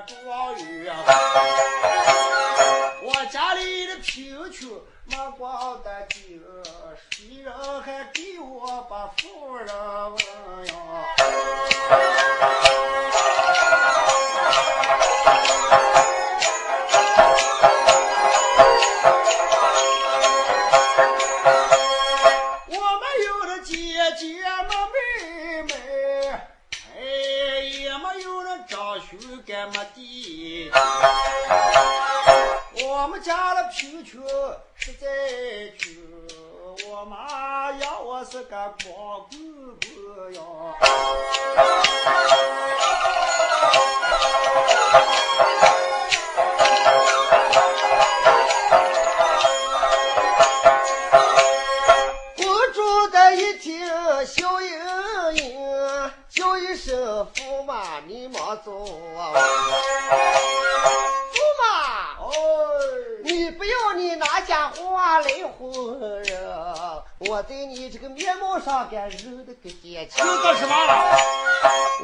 [0.00, 0.94] 状元。
[3.02, 4.68] 我家里的贫穷
[5.04, 6.42] 没光的精，
[7.10, 9.68] 谁人还给我把夫人
[10.10, 10.18] 问
[70.56, 70.74] 什么？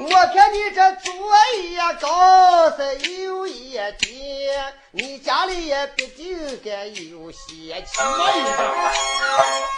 [0.02, 1.12] 我看你这左
[1.58, 2.78] 一高是
[3.10, 4.48] 右一低，
[4.92, 8.04] 你家里也必定该有些钱。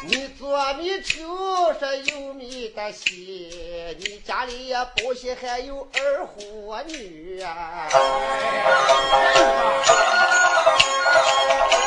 [0.04, 7.88] 你左米秋是右米的西，你家里也保险还有二虎女啊！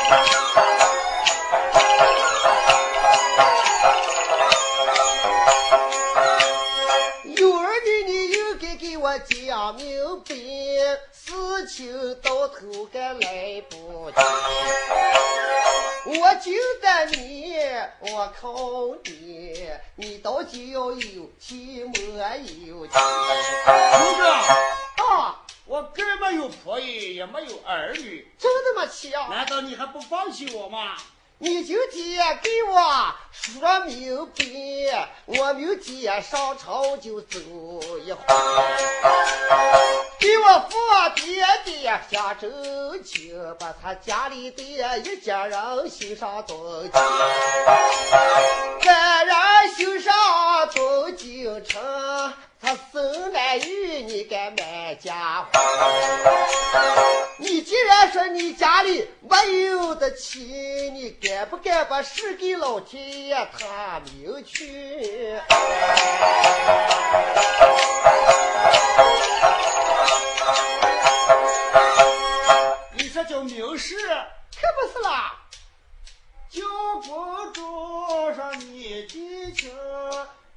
[0.08, 0.75] 有
[9.28, 10.34] 讲明白，
[11.12, 14.16] 事情到头该来不及。
[16.08, 17.56] 我就得你，
[18.00, 22.00] 我靠你，你到底要有气没
[22.66, 24.22] 有气公主，
[25.02, 25.42] 啊？
[25.64, 29.26] 我根本没有婆姨，也没有儿女，真的吗，气啊！
[29.28, 30.96] 难道你还不放弃我吗？
[31.38, 37.38] 你就得给我说明白，我明天上朝就走
[38.06, 38.24] 一回，
[40.18, 40.78] 给我父
[41.14, 42.48] 爹爹下周
[43.04, 46.90] 情，把他家里的一家人欣上东京，
[48.82, 49.36] 咱人
[49.76, 50.14] 欣上
[50.74, 52.32] 东京城，
[52.66, 55.48] 他生来与你该买家伙。
[57.38, 65.38] 你既然说你家里没有的钱，你敢不敢把事给老天爷他明去？
[72.94, 73.94] 你这叫明事。
[74.60, 75.36] 可不是啦！
[76.50, 76.62] 叫
[77.06, 79.70] 公主上你记清，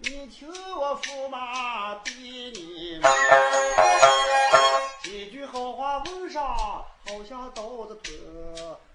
[0.01, 3.12] 你听我驸马对你们
[5.04, 6.86] 几句好话问上，好
[7.28, 8.13] 像刀子捅。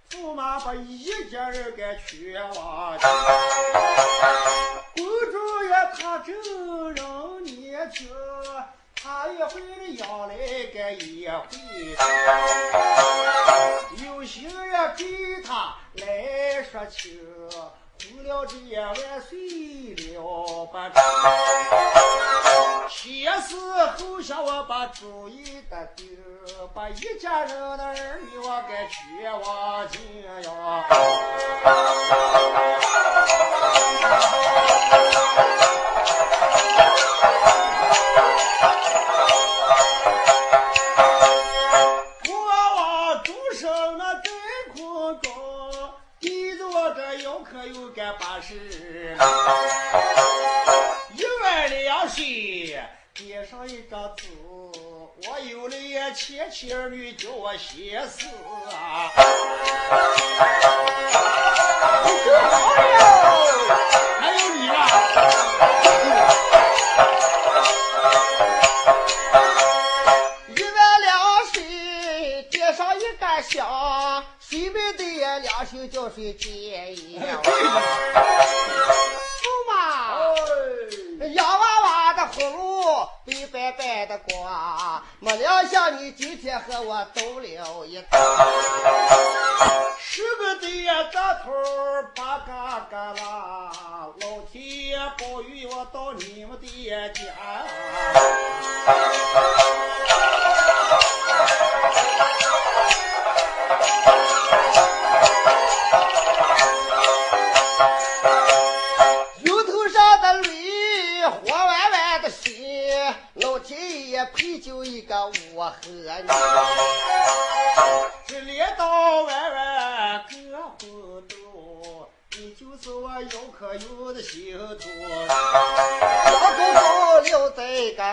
[0.09, 3.05] 驸马把一家人给全忘记。
[4.97, 6.35] 公主也她真
[6.95, 8.09] 人年轻，
[8.97, 10.35] 她一回的养来
[10.73, 11.37] 个一回。
[14.07, 17.21] 有心也给他来说情，
[18.01, 18.95] 胡了这也万
[19.29, 20.95] 岁了不成。
[22.91, 23.57] 前事
[23.97, 26.05] 后想，我把主意打丢，
[26.75, 30.01] 把一家人的儿女我该全忘尽
[30.43, 30.85] 呀。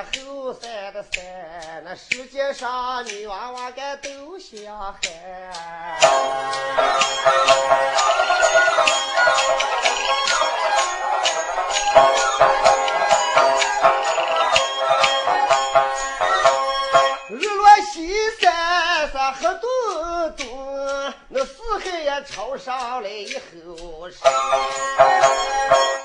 [0.04, 5.00] 后山的山，那世界上女娃娃个都相喊。
[17.30, 19.68] 日落西山黑嘟
[20.38, 20.44] 嘟，
[21.30, 24.18] 那四海也朝上来以后是，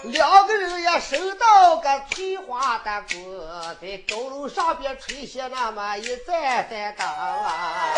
[0.04, 3.16] 两个人也收到个翠花的棍，
[3.74, 7.94] 在高楼上边吹下那么一盏盏灯啊。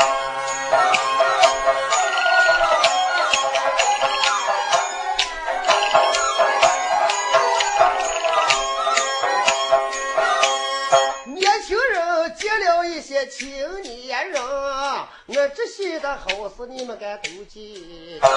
[11.26, 18.19] 年轻人见了一些青年人，我这些的好事你们该都记。
[18.20, 18.29] 有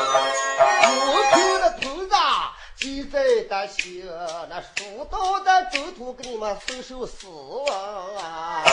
[1.33, 1.70] 凭的
[3.51, 4.01] 的心，
[4.47, 7.27] 那蜀道的中途给你们送首诗
[7.69, 8.63] 啊。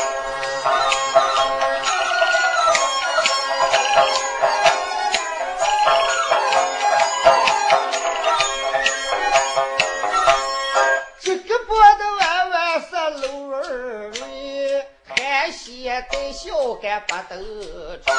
[17.06, 18.12] 不得吹。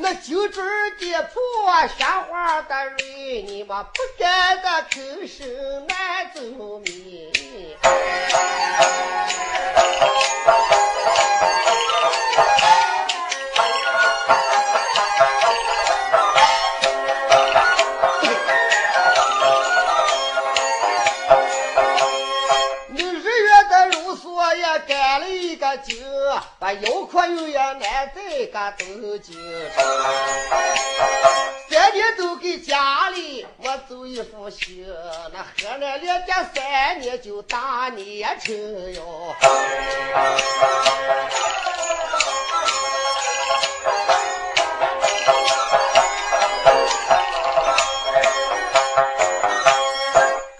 [0.00, 0.64] 那九准
[0.98, 1.32] 跌破
[1.98, 6.40] 鲜花的蕊，你们不敢的口声难走
[6.80, 7.32] 命。
[26.62, 27.82] 把腰阔又也难
[28.14, 29.34] 在个东京
[29.74, 29.82] 城。
[31.68, 34.86] 三年都给家里我走一副行，
[35.32, 39.34] 那河南两家三年就大年成哟。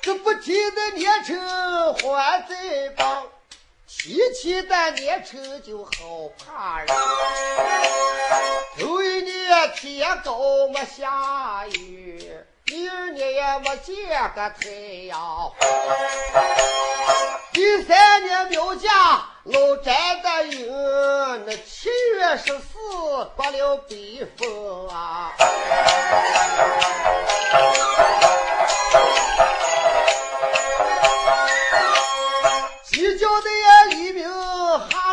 [0.02, 2.56] 这不提的年成还在
[2.96, 3.28] 帮，
[4.02, 5.92] 提起的年成就好
[6.44, 6.88] 怕人。
[8.76, 10.40] 头一年天高
[10.74, 12.28] 没下雨，
[12.66, 13.94] 第二年也没见
[14.34, 14.70] 个太
[15.06, 15.52] 阳。
[17.52, 18.90] 第三年苗家
[19.44, 20.66] 老宅的云，
[21.46, 22.72] 那七月十四
[23.36, 25.32] 刮了北风啊。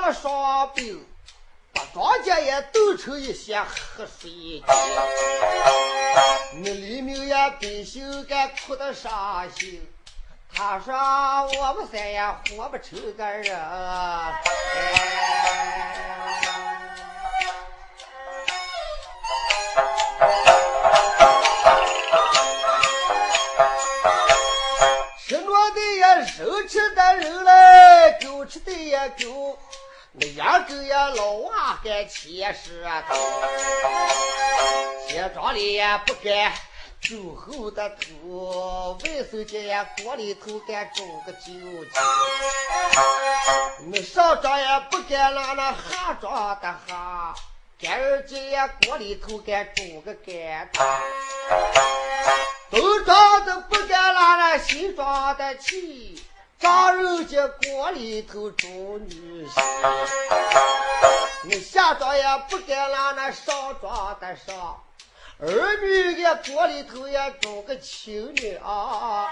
[0.09, 1.05] 了霜冰，
[1.71, 4.63] 把庄稼也冻成一些黑水晶。
[6.63, 9.87] 那黎明也百姓该哭得伤心，
[10.51, 13.55] 他说我们三也活不成个人。
[25.27, 29.55] 吃糯的也肉吃的肉嘞，狗吃的也狗，
[30.11, 33.15] 那养狗也老娃该切实头，
[35.07, 36.51] 街庄里也不该
[36.99, 41.93] 酒后的头，卫生间呀锅里头该装个酒精，
[43.91, 47.35] 那上庄也不该让那下庄的下，
[47.79, 51.01] 干儿节也锅里头该装个干汤。
[52.71, 56.23] 都装的不敢拉那西装的气，
[56.59, 58.67] 丈人家锅里头煮
[59.07, 59.61] 女婿，
[61.45, 64.83] 你下庄也不敢拉那上庄的上。
[65.39, 69.31] 儿女的锅里头也装个亲女啊！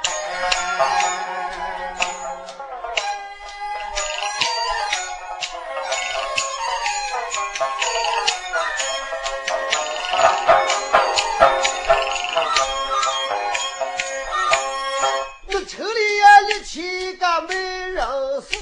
[17.42, 18.56] 没人死，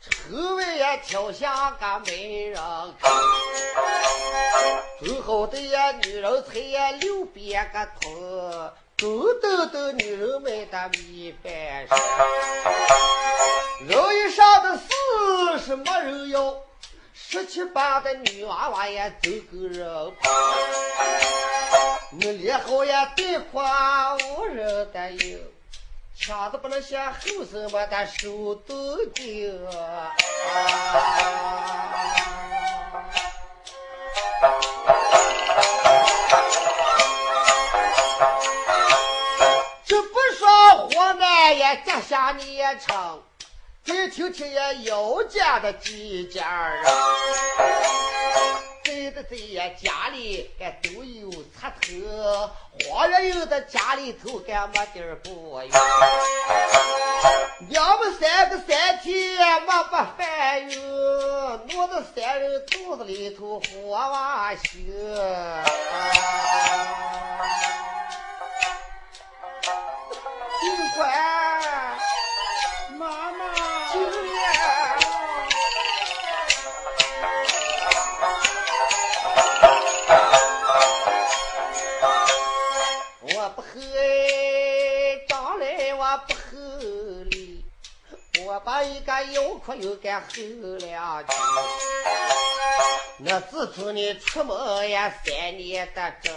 [0.00, 2.60] 城外呀，跳下个没人
[3.00, 3.10] 看。
[5.00, 11.94] 最后的呀，女人才呀留边个头，够斗斗女人们的米饭吃。
[13.88, 14.84] 肉一上的死
[15.64, 16.56] 是没人要，
[17.14, 20.30] 十七八的女娃娃呀都够人跑。
[22.10, 25.38] 你脸好呀，对话无人的有，
[26.20, 27.20] 抢的不能像后
[27.50, 29.24] 生么的手都丢。
[39.86, 43.22] 这不说河南也家下年成，
[43.84, 46.84] 再听听也姚家的几家人，
[48.88, 51.30] 在的在呀家里也都有
[51.60, 52.50] 插头，
[52.88, 55.68] 黄月有的家里头干没地儿不有，
[57.68, 60.80] 娘们三个三天没把饭有，
[61.66, 64.62] 弄得三人肚子里头火哇修。
[70.60, 71.12] 警官，
[72.98, 73.44] 妈妈，
[89.80, 90.26] 又该喝
[90.78, 91.32] 两句。
[93.20, 96.32] 那自从你出门呀，三年的整，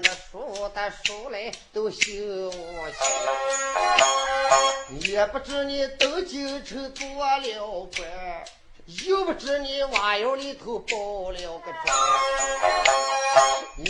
[0.00, 2.52] 那书的书来都休
[4.90, 8.44] 息，也不知你登京城做了官，
[9.06, 11.96] 又不知你瓦窑里头包了个砖，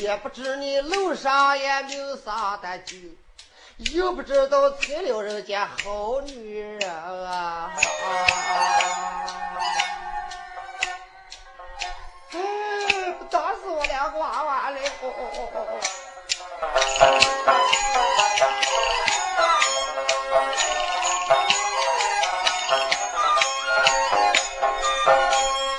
[0.02, 2.96] 也不知你楼上也没有啥的酒。
[3.90, 6.90] 又不知道踩了人家好女人
[7.26, 7.70] 啊！
[12.32, 12.38] 哎，
[13.30, 14.78] 打死我俩娃娃了！
[15.02, 15.80] 哦哦哦哦哦！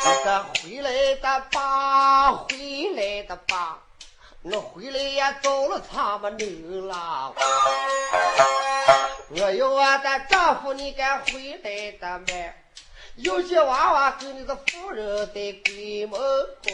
[0.06, 2.48] 你的回来的吧，回
[2.96, 3.80] 来的吧，
[4.44, 7.34] 我回来也找了他们牛郎。
[9.30, 12.26] 我有我的丈夫，你敢回来的吗？
[13.16, 15.34] 有些娃娃跟你的夫人在
[15.64, 16.20] 鬼门
[16.64, 16.74] 关。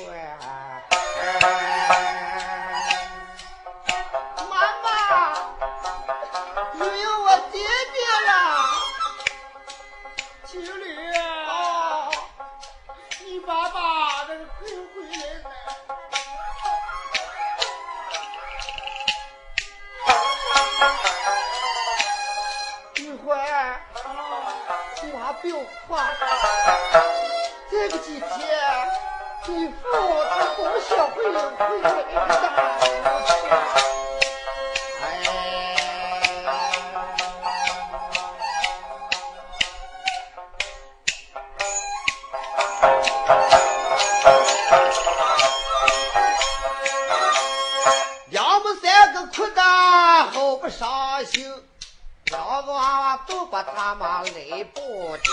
[4.50, 5.49] 妈妈，
[25.42, 25.96] 你还不用哭。
[27.72, 28.28] 这个几天，
[29.48, 29.74] 你父
[30.30, 31.88] 他不想会会回来
[32.28, 32.44] 的。
[35.02, 35.06] 哎。
[48.30, 51.52] 娘们三个哭得好不伤心，
[52.72, 55.32] 娃娃都把他妈来报警。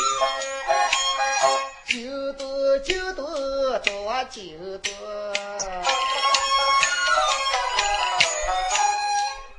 [1.86, 4.42] 就多就多多就
[4.78, 4.92] 多，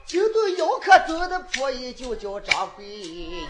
[0.05, 3.47] 就多姚克中的婆姨就叫张桂英。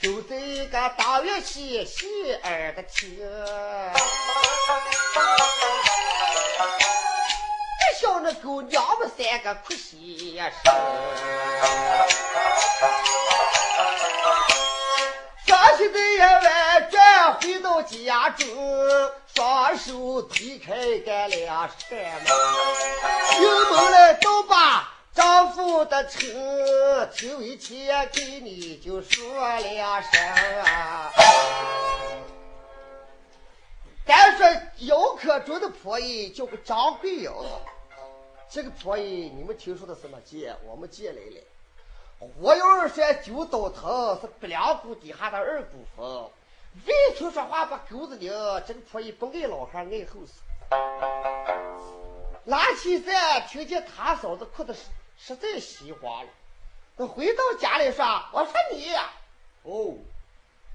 [0.00, 0.36] 就在
[0.66, 3.16] 个大月西西儿的天，
[7.94, 10.52] 这小那狗娘们三个哭稀声。
[15.46, 18.46] 伤心的夜晚转回到家中，
[19.32, 22.26] 双手推开个两扇门，
[23.30, 26.28] 进门来都把丈夫的称，
[27.14, 29.24] 听一切给你就说
[29.60, 30.10] 两声。
[34.04, 34.46] 咱说
[34.80, 37.30] 姚克中的婆姨叫个张桂英。
[38.54, 40.54] 这个婆姨你们听说的什么借？
[40.64, 41.40] 我们借来了。
[42.40, 46.30] 火有二山九刀藤，是不良谷底下的二股风。
[46.86, 48.30] 未曾说话把狗子拧，
[48.64, 50.36] 这个婆姨不爱老汉爱后生。
[52.44, 54.82] 拿起在，听见他嫂子哭的实
[55.18, 56.30] 实在心慌了。
[56.94, 58.94] 那回到家里说：“我说你，
[59.64, 59.96] 哦，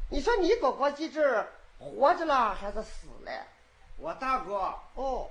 [0.09, 1.47] 你说你哥哥在这
[1.79, 3.31] 活着了还是死了？
[3.95, 5.29] 我大哥，哦，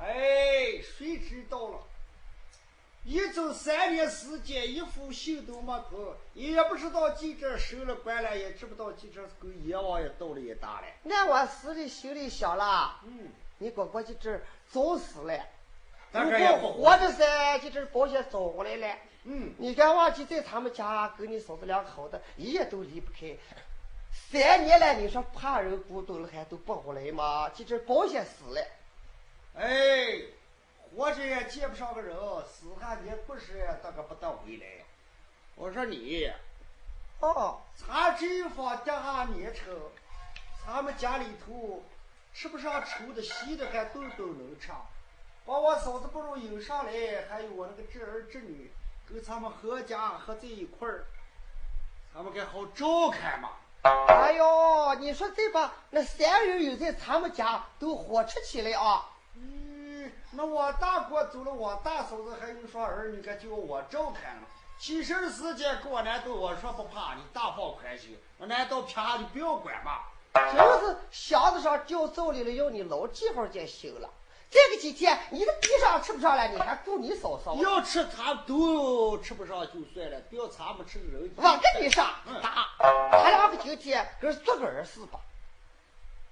[0.00, 1.78] 哎，谁知道了？
[3.04, 10.86] 一走三年时间，一副信都没投，也不知道记者收了官了，也知不道记者跟阎王爷到了一大了。
[11.02, 13.28] 那我死的心里想了，嗯，
[13.58, 15.38] 你哥哥今这早死了。
[16.12, 18.96] 如果活着噻，就这保险找过来了。
[19.24, 23.36] 嗯，你敢忘记在他们家跟你嫂子俩好的，一夜都离不开。
[24.12, 27.48] 三年了，你说怕人孤独了还都不回来吗？
[27.50, 28.66] 就这保险死了。
[29.54, 30.22] 哎，
[30.94, 32.16] 活着也见不上个人，
[32.46, 34.66] 死汉你不是那个不得回来。
[35.56, 36.30] 我说你，
[37.20, 39.76] 哦，咱这方地下年成，
[40.64, 41.82] 咱们家里头
[42.32, 44.68] 吃不上稠的稀的还顿顿能吃，
[45.44, 46.92] 把我嫂子不如引上来，
[47.28, 48.70] 还有我那个侄儿侄女，
[49.08, 51.04] 跟咱们合家合在一块儿，
[52.14, 53.50] 咱们该好照看嘛。
[53.82, 59.09] 哎呦，你说这把那三人有在咱们家都火吃起来啊！
[60.32, 64.42] 嗯，那我大哥走了，我大嫂子还有双儿女，该叫我照看了。
[64.78, 68.18] 起身的时间过难都我说不怕，你大放宽心。
[68.38, 70.00] 我难道偏你不要管吗？
[70.32, 74.08] 就是箱子上掉灶里了，要你老记号就行了。
[74.48, 77.54] 这个几天你的地上吃不上了，你还顾你嫂嫂？
[77.56, 81.30] 要吃他都吃不上就算了，不要咱们吃的人。
[81.36, 85.20] 我跟你说，嗯打他两个今天跟做个儿事吧。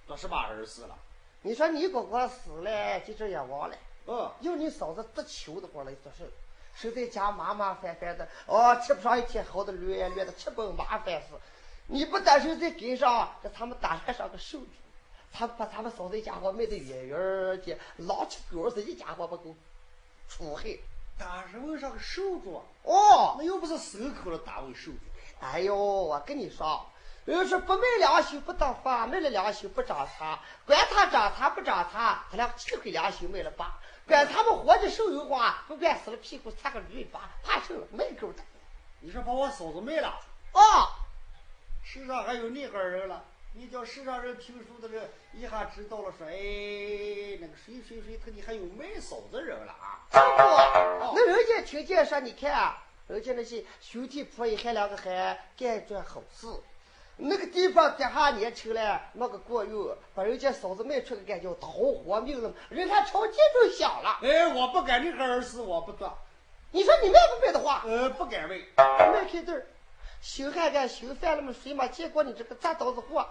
[0.06, 0.96] 做什么儿事了。
[1.42, 3.76] 你说你哥哥死了，就这也忘了。
[4.08, 6.30] 嗯，要你嫂子得求的话了，做事
[6.74, 11.34] 守在家麻麻烦烦的，哦，吃不上一天好的，乱乱的吃本麻烦死。
[11.88, 14.66] 你不单手在跟上，这他们打来上个手主，
[15.30, 17.18] 他把咱们嫂子一家伙卖的远远
[17.60, 19.54] 的，狼吃狗似的，一家伙不够
[20.28, 20.78] 出害。
[21.18, 24.94] 打是问上个手镯，哦，那又不是牲口了，打为手镯。
[25.40, 26.86] 哎呦，我跟你说，
[27.26, 33.80] 要是不卖良心不当饭，卖了良心不长茶，管他长茶不长茶，他俩气亏良心卖了吧？
[34.08, 38.42] 管他们活着受油花，不管死了屁股擦个驴尾巴，怕受了卖狗的。
[39.00, 40.18] 你说把我嫂子卖了，
[40.54, 40.88] 哦，
[41.84, 43.22] 世上还有那个人了。
[43.52, 50.00] 你叫世上人听说的人一下知道了，说哎，那个谁谁谁，他你还有卖嫂子人了啊？
[50.10, 56.46] 师傅，那人家听见说，你看啊，人家那些兄弟婆姨还两个还干一桩好事，
[57.20, 64.20] 那个地方底下年轻了，那个过用，把人家嫂子卖出去，干叫逃活命了，人家朝街就响了。
[64.22, 66.16] 哎，我不干那个儿事，我不做。
[66.70, 68.56] 你说你卖不卖的话，呃，不敢卖。
[68.76, 69.66] 卖开字儿，
[70.22, 71.52] 修汉干行饭了么？
[71.52, 73.26] 谁没见过你这个砸刀子货？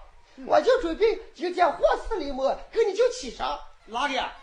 [0.45, 3.57] 我就准备今天货死里没，跟你就起上。
[3.85, 4.35] 哪里啊？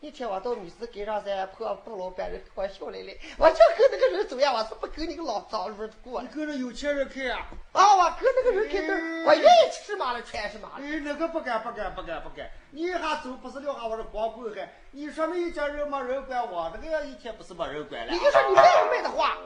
[0.00, 6.26] 一天我到米市街上噻，碰碰老板人开玩笑来了，我就跟那个人走呀，我是不跟你个老脏路过的。
[6.26, 7.46] 你跟着有钱人开啊？
[7.72, 10.82] 啊，我跟那个人开对儿，我愿意吃什么了全是嘛了。
[10.82, 12.50] 哎，那个不敢不敢不敢不敢！
[12.70, 14.70] 你一下走不是撂下我是光棍汉。
[14.92, 18.18] 你说那一家人没人管我，那个一天不是没人管了你。
[18.18, 19.36] 就说你卖不卖的话，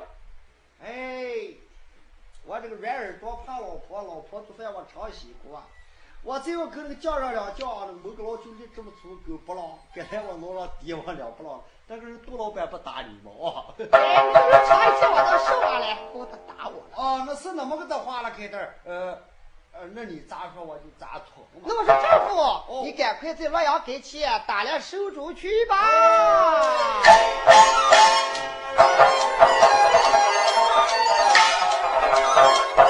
[0.84, 1.48] 哎，
[2.46, 5.60] 我这个软耳朵怕老婆，老婆做饭我常洗锅。
[6.26, 9.62] 我只要跟那个叫上两叫，那个某个老兄弟这么粗狗不浪，
[9.94, 13.30] 刚才我弄上低我两不浪，那个人杜老板不打你吗？
[13.38, 13.86] 哦，哎，
[14.32, 16.86] 那个人尝一天我都受完了，给我他打我了。
[16.94, 19.18] 哦，那是那么个的话了，开头，呃，
[19.72, 21.46] 呃，那你咋说我就咋错。
[21.62, 25.76] 那我说丈夫，你赶快在洛阳给去打量手中去吧。
[32.76, 32.83] 有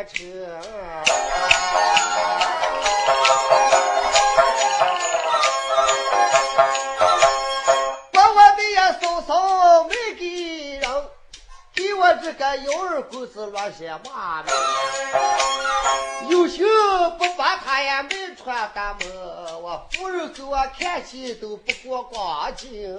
[0.00, 0.24] 也卖不成。
[8.12, 11.08] 把我的呀嫂嫂卖给人，
[11.74, 14.54] 给我这个幺儿公子乱些骂名，
[16.28, 16.66] 有心
[17.18, 22.98] 不把他呀俺没穿大门，我夫人给我看起都不过光景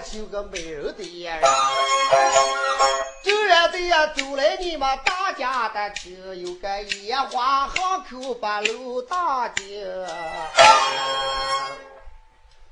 [0.00, 1.42] 呀拉得起个美人的呀人。
[3.22, 9.84] 突然的呀走来你们大家的厅，有个烟花巷口把路大进。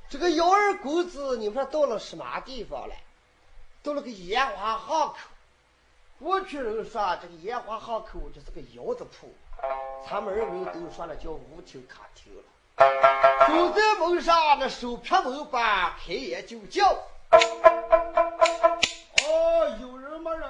[0.09, 2.95] 这个幺二公子，你们说到了什么地方了？
[3.83, 5.15] 到了个烟花巷口。
[6.19, 9.31] 过去人说这个烟花巷口就是个窑子铺，
[10.09, 12.43] 咱们人都说了叫舞厅卡厅了。
[13.47, 16.97] 走在门上，那手撇门板，开眼就叫。
[17.31, 17.37] 哦，
[19.81, 20.49] 有人没人？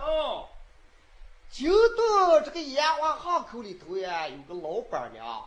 [1.52, 5.46] 京东这个烟花巷口里头呀，有个老板娘。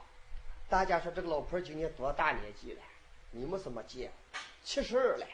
[0.69, 2.83] 大家说这个老婆今年多大年纪了？
[3.31, 4.13] 你们怎么见？
[4.65, 5.27] 七十二了，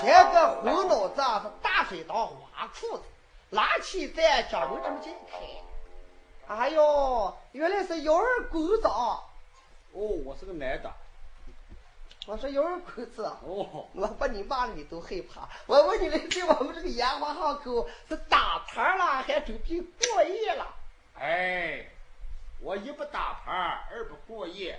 [0.00, 3.04] 前个红脑子是大水当花裤子。
[3.50, 5.38] 拉起在掌门这么近开，
[6.52, 9.22] 哎呦，原来是幺二公子啊！
[9.92, 10.92] 哦，我是个男的。
[12.26, 15.48] 我说幺二公子，哦，我把你骂了你都害怕。
[15.66, 20.66] 我问你，来在我们这个烟花巷口是打牌了，还准备过夜了？
[21.14, 21.86] 哎，
[22.60, 23.52] 我一不打牌，
[23.92, 24.76] 二不过夜，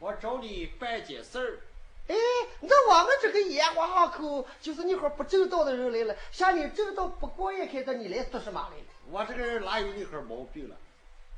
[0.00, 1.60] 我找你办件事儿。
[2.08, 2.14] 哎，
[2.60, 8.84] 那我们这个烟花巷口就是那会儿不正道的人来了，像你正道不过夜开的，你来做什么来了？
[9.10, 10.76] 我这个人哪有那会儿毛病了？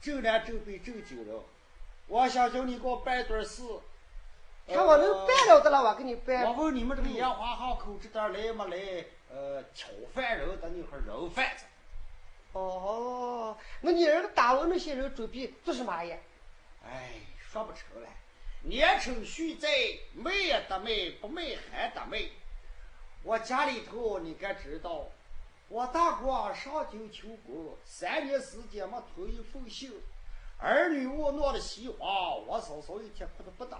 [0.03, 1.41] 正南正北正经人，
[2.09, 3.63] 我想叫你给我办点事。
[4.67, 6.45] 看我能办了的了，我给你办。
[6.45, 9.05] 我问你们这个烟花巷口这点来没来？
[9.31, 11.65] 呃，挑饭人的那块人贩子。
[12.53, 16.17] 哦，那你这个打我那些人准备做什么呀？
[16.87, 18.09] 哎，说不成了。
[18.63, 19.69] 年成续在，
[20.15, 22.23] 卖也得卖，不卖还得卖。
[23.23, 25.07] 我家里头你该知道，
[25.69, 29.93] 我大哥上京求国，三年时间没同一封信，
[30.59, 33.79] 儿女窝囊的西话，我嫂嫂一天哭的不打。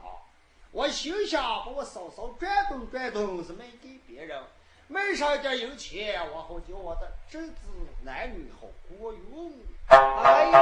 [0.75, 4.43] 我心想把我嫂嫂转动转动，是卖给别人，
[4.89, 7.55] 卖上一点银钱，我好叫我的侄子
[8.03, 8.67] 男女好
[8.99, 9.53] 过用。
[9.87, 10.53] 哎呦，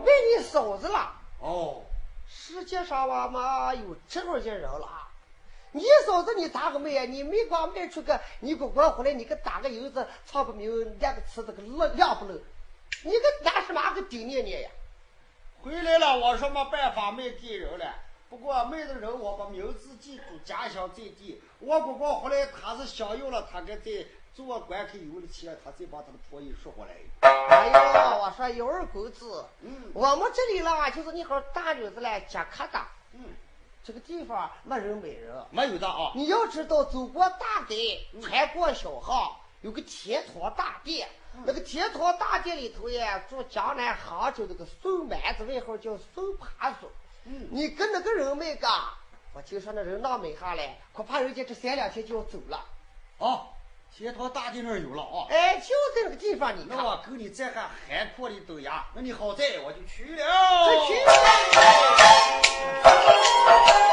[0.00, 1.12] 卖你嫂子了？
[1.40, 1.82] 哦。
[2.26, 4.88] 世界上我嘛有这种人了，
[5.72, 7.04] 你嫂子你咋个卖呀？
[7.04, 12.40] 你没光卖出个，你姑姑回来你给打个油子，唱不明，两个词这个亮亮不漏，
[13.04, 14.70] 你个拿什么个顶念念呀？
[15.60, 17.94] 回来了，我说没办法卖给人了，
[18.32, 21.38] 不过卖的人我把名字记住，家乡在地。
[21.58, 24.06] 我不过回来他是想要了，他该在。
[24.34, 26.94] 做官可有了钱，他再把他的婆姨赎回来。
[27.20, 32.80] 哎呦，我说幺二公子，嗯，我们这里了，就是你好大女子来接客的，
[33.12, 33.26] 嗯，
[33.84, 36.12] 这个地方没人没人，没有的啊。
[36.14, 41.06] 你要知道，走过大街，穿过小巷，有个天堂大殿，
[41.44, 46.88] 那个天堂大殿里头呀，住江南杭州那个孙蛮子，外号叫孙爬松。
[47.24, 48.70] 嗯，你跟那个人没干，
[49.34, 52.64] 我听说那人那没下来，恐怕人家这三两天就要走了。
[53.18, 53.46] 啊。
[53.94, 55.26] 天堂大地那儿有了啊！
[55.28, 60.24] 哎，就在那个地方，你那我跟你这还海阔的豆芽，那你好在我就去了。
[60.86, 60.94] 去。
[63.54, 63.91] 姚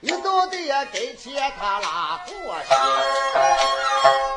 [0.00, 2.32] 一到的呀跟前他拉过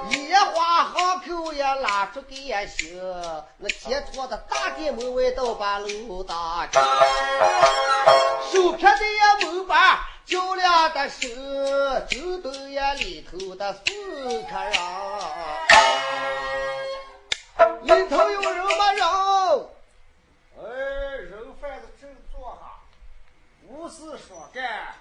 [0.10, 6.80] 去，烟花巷口也拉出个行，那天堂的大殿门外都把路打开，
[8.52, 11.28] 手撇的呀门把，较量的手，
[12.10, 13.82] 就等呀里头的四
[14.44, 14.74] 个人，
[17.84, 19.04] 里头有人吗人？
[20.60, 20.64] 哎，
[21.30, 22.60] 人贩子正坐下，
[23.68, 24.96] 无事说干，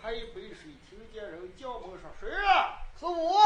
[0.00, 3.40] 喝一杯水，听见人叫门说：“谁啊？”是我。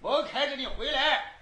[0.00, 1.32] 门开着，你回来。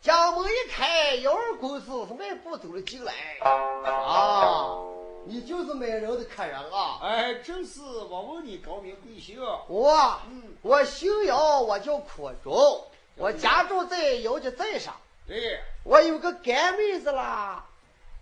[0.00, 3.12] 将门一开，幺二公子是迈步走了进来。
[3.42, 4.78] 啊，
[5.26, 6.98] 你就是买人的客人啊？
[7.02, 7.80] 哎，正是。
[7.82, 9.42] 我问你高名贵姓？
[9.68, 14.94] 我，嗯，我姓姚，我叫苦忠，我家住在姚家寨上。
[15.26, 17.66] 对，我有个干妹子啦。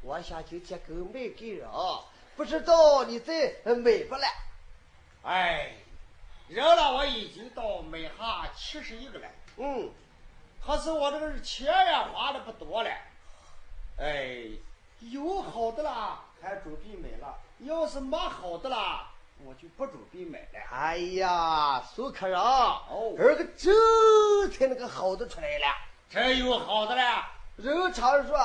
[0.02, 1.68] 我想今天给卖给人，
[2.36, 4.26] 不知道你在买不了？
[5.22, 5.72] 哎，
[6.48, 9.28] 人了，我已经到买下七十一个了。
[9.56, 9.90] 嗯，
[10.64, 12.90] 可是我这个钱呀花的不多了。
[13.98, 14.44] 哎，
[15.00, 19.08] 有好的啦，还准备买了；要是没好的啦，
[19.44, 20.60] 我就不准备买了。
[20.70, 25.66] 哎呀，苏客人，哦儿个这才那个好的出来了。
[26.08, 27.26] 真有好的了，
[27.56, 28.38] 人常说，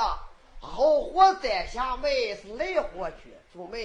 [0.60, 3.78] 好货在下卖，是赖货去就卖。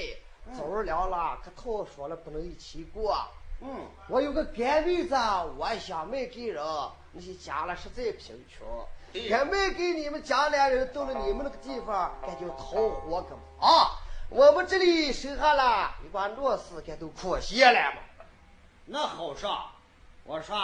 [0.56, 3.16] 走儿凉了，可头说了不能一起过。
[3.60, 5.14] 嗯，我有个干妹子，
[5.56, 6.64] 我想卖给人，
[7.12, 8.66] 那些家了实在贫穷，
[9.12, 13.98] 对敢卖给你们家俩人，到了你们那个地方，该叫讨活干嘛啊？
[14.30, 18.02] 我们这里收下了你把螺丝，该都可惜了嘛。
[18.84, 19.58] 那好说，
[20.24, 20.56] 我说，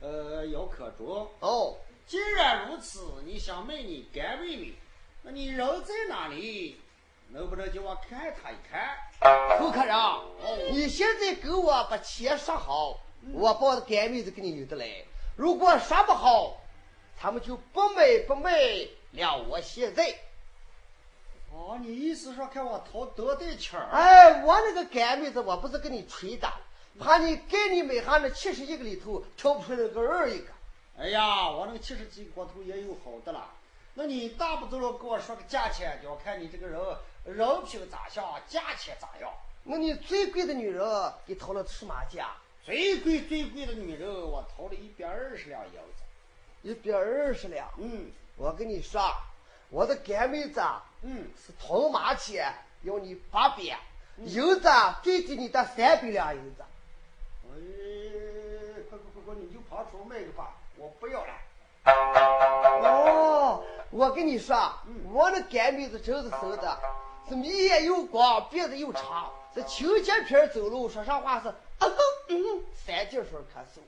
[0.00, 1.76] 呃，姚可忠，哦，
[2.06, 4.74] 既然如此，你想卖你干妹妹，
[5.22, 6.80] 那你人在哪里？
[7.30, 8.96] 能不能叫我看他一看？
[9.58, 9.94] 顾客人，
[10.72, 12.98] 你现在给我把钱说好，
[13.32, 15.04] 我把我的干妹子给你留的来。
[15.36, 16.56] 如果说不好，
[17.20, 18.50] 他们就不卖不卖
[19.12, 19.38] 了。
[19.48, 20.14] 我现在，
[21.52, 23.88] 哦，你意思说看我掏多点钱儿？
[23.92, 26.50] 哎，我那个干妹子，我不是跟你吹的，
[26.98, 30.46] 怕你给你买下那七十一个里头挑不出来个二一个。
[30.98, 33.50] 哎呀，我那个七十几锅头也有好的了。
[33.94, 36.80] 那你大不走了跟我说个价钱，就要看你这个人
[37.24, 39.30] 人品咋样，价钱咋样。
[39.64, 42.36] 那你最贵的女人，你掏了什么价？
[42.64, 46.02] 最贵最贵的女人，我掏了一百二十两银子。
[46.62, 47.68] 一百二十两。
[47.78, 49.00] 嗯我跟你说，
[49.68, 53.80] 我的干妹子啊嗯，是铜马钱，要你八百，
[54.18, 56.62] 银子啊最低你得三百两银子。
[57.50, 61.34] 哎，快快快快，你就跑出卖个吧，我不要了。
[61.84, 63.47] 哦，
[63.90, 66.78] 我跟你说，嗯我那干妹子真是瘦的，
[67.28, 71.48] 是眉眼又光，鼻子又长，这青尖皮走路，说上话是
[71.78, 71.92] 嗯
[72.28, 73.80] 嗯三点水咳嗽，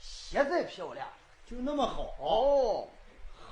[0.00, 1.08] 实在漂亮。
[1.46, 2.14] 就那么好。
[2.20, 2.88] 哦，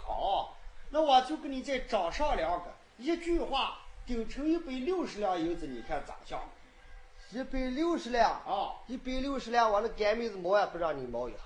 [0.07, 0.57] 好，
[0.91, 2.67] 那我就给你再找上两个，
[2.99, 6.41] 一句话顶成一百六十两银子，你看咋样？
[7.31, 11.39] 一百六十两，啊，一百六十两，我那干妹子毛也不让你毛一下。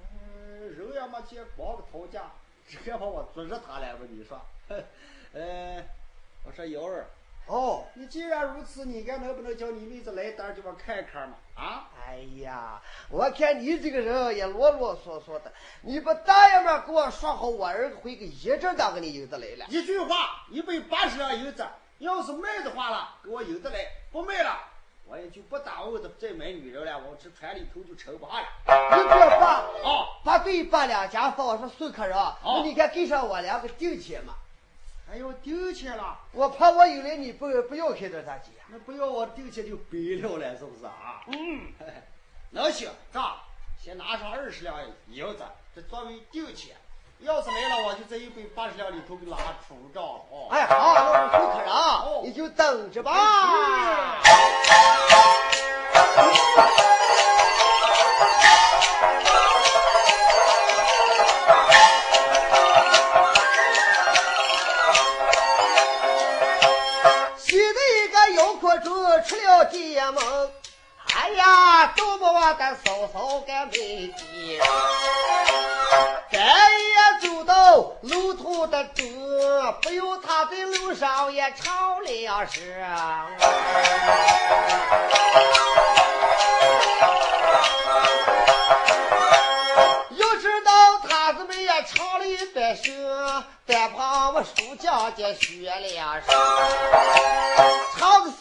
[0.00, 2.30] 嗯，人也没见光个讨价，
[2.68, 4.00] 这还把我捉着他了吧？
[4.08, 4.40] 你说？
[5.34, 5.82] 呃，
[6.44, 7.06] 我说幺儿，
[7.46, 11.36] 哦，你既然如此，你该能不能叫你妹子来单儿给我看看嘛？
[11.54, 11.90] 啊？
[12.06, 19.66] 哎呀，我看你这个人也啰啰嗦嗦的，你不大爷们给我说好，我儿子回个一阵当给你银子来了。
[19.68, 21.66] 一句话，一百八十两银子，
[21.98, 23.76] 要是卖的话了，给我银子来；
[24.12, 24.58] 不卖了，
[25.06, 28.46] 我也就不耽误的再买女人了，我这船里头就成不下了。
[28.96, 34.34] 你别把啊，把对把两家放，我说孙客人，那你看给上我两个定钱嘛？
[35.06, 38.64] 还要定钱了，我怕我有了你不不要开点咋急呀？
[38.70, 41.22] 那不要我定钱就白了了，是不是啊？
[41.26, 41.60] 嗯，
[42.50, 43.20] 能行，这
[43.78, 44.76] 先拿上二十两
[45.08, 46.74] 银子，这作为定钱。
[47.20, 50.48] 要是来了，我就在一百八十两里头给拉出账了哦。
[50.50, 54.20] 哎好，那我孙客人，哦你就等着吧。
[67.38, 68.90] 西的一个油锅猪
[69.26, 70.50] 吃了结梦，
[71.14, 74.60] 哎呀，都把我的嫂嫂给没记。
[76.30, 76.50] 再也走
[78.02, 79.04] 路途的中，
[79.82, 82.62] 不由他在路上也吵了声。
[90.16, 90.70] 要知道
[91.08, 96.34] 他子们也唱了一百声，在旁我书讲解学了声，
[97.98, 98.36] 唱的是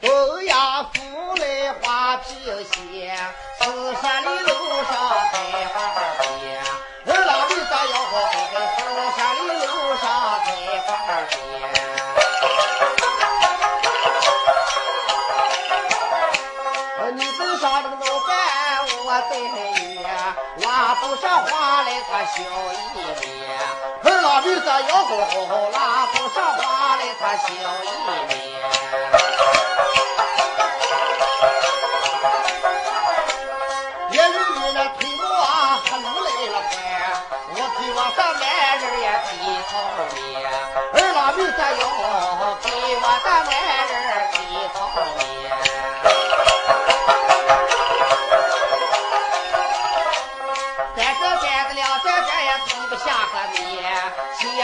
[0.00, 1.00] 东阳府
[1.36, 2.32] 来花平
[2.64, 3.16] 县，
[3.60, 4.48] 四山里路
[4.84, 4.92] 上
[5.32, 5.36] 开
[5.72, 5.74] 花
[21.14, 22.98] 拉不上话来他笑一面。
[24.02, 25.10] 二郎妹子要好
[25.46, 28.10] 好，拉不上话来他笑一面。
[34.10, 35.24] 别人你那推我
[35.84, 36.72] 还路来了快，
[37.50, 38.42] 我给我的男
[38.80, 39.30] 人也提
[39.70, 39.72] 头
[40.16, 40.18] 面。
[40.94, 43.52] 二郎妹子要好，给我的男
[43.86, 43.94] 人
[44.32, 44.36] 提
[44.74, 44.76] 头
[45.18, 45.33] 面。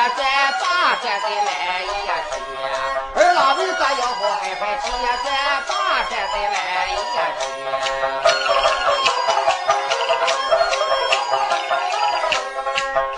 [0.08, 0.24] 再
[0.58, 2.08] 把再的来一句，
[3.14, 5.26] 二老妹咋要好，害怕姐姐
[5.68, 5.70] 把
[6.08, 6.56] 再的来
[6.88, 7.14] 一句。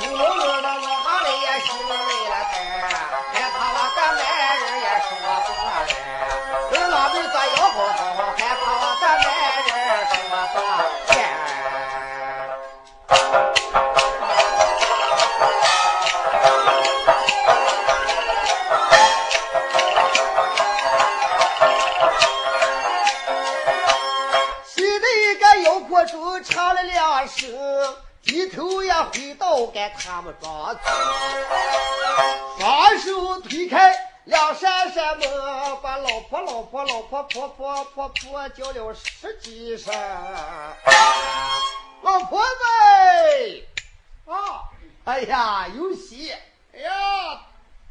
[0.01, 1.91] 今日我问哈来也是为
[2.29, 2.55] 了干，
[3.33, 4.21] 害怕我的外
[4.59, 4.67] 人
[5.07, 5.09] 说
[5.47, 5.49] 不
[5.87, 5.91] 人。
[6.73, 7.79] 二老妹子要好，
[8.37, 9.29] 害怕我的外
[9.67, 9.71] 人
[10.09, 10.15] 说
[10.53, 11.12] 不。
[30.13, 30.81] 他们抓住，
[32.59, 33.91] 双手推开
[34.25, 35.27] 两扇扇门，
[35.83, 39.91] 把老婆老婆老婆婆婆婆婆叫了十几声，
[42.03, 43.67] 老婆子，
[44.31, 44.69] 啊，
[45.05, 46.31] 哎呀，有喜，
[46.75, 47.41] 哎呀，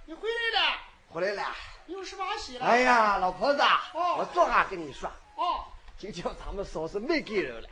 [0.06, 0.78] 你回来了，
[1.12, 1.56] 回来了。
[1.88, 2.66] 有什么喜了？
[2.68, 5.66] 哎呀，老婆子，哦我坐下跟你说，哦，
[5.98, 7.68] 今天咱们嫂子没给人了，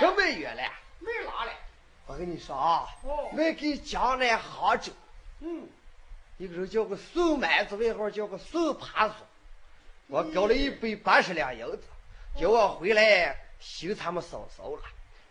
[0.00, 0.62] 可没月了。
[1.00, 1.52] 没拿了。
[2.06, 3.30] 我跟你说啊，哦。
[3.32, 4.92] 没给江南杭州，
[5.40, 5.66] 嗯，
[6.36, 9.14] 一个人叫个宋蛮子，外号叫个宋爬子，
[10.08, 11.82] 我搞了一百八十两银子，
[12.38, 14.82] 叫我回来寻他们嫂嫂了。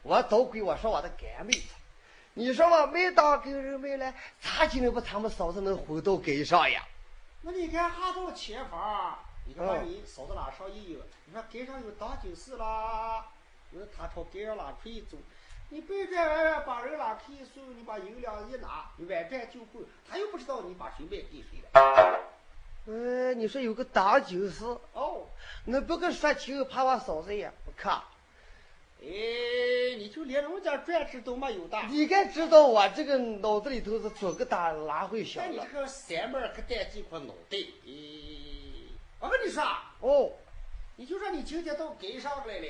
[0.02, 1.74] 我早归我说我的干妹子，
[2.34, 6.84] 你说我没当给人没来，咋就能把他们嫂子能混到街上呀？
[7.42, 13.26] 那你看哈到前方，你看你嫂子拉上也有，你说街上有当酒事啦，
[13.72, 15.18] 有他朝街上拉出一走，
[15.74, 22.20] 你背转弯弯把人拉去一送，你把银两一拿，你晚转就会，他又不知道你把谁卖给谁了。
[22.86, 25.26] 呃，你说有个当酒事，哦，
[25.66, 27.96] 那不跟说清，怕我嫂子也不看。
[29.02, 29.08] 哎，
[29.98, 31.82] 你就连人家转职都没有的。
[31.90, 35.80] 你该知道我这个脑子里头是左个大，哪会想了那你这？
[35.80, 37.58] 个三妹儿可带几块脑袋？
[37.58, 37.92] 哎，
[39.20, 39.64] 我跟你说，
[40.02, 40.34] 哦，
[40.98, 42.68] 你就说你今天到街上来了，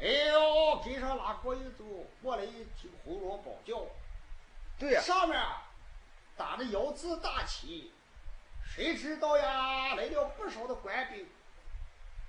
[0.00, 1.84] 哎呦，跟上拉过一走，
[2.22, 3.86] 过来一听红锣宝叫，
[4.78, 5.40] 对呀、上面
[6.36, 7.92] 打着摇字大旗，
[8.64, 11.26] 谁知道呀，来了不少的官兵，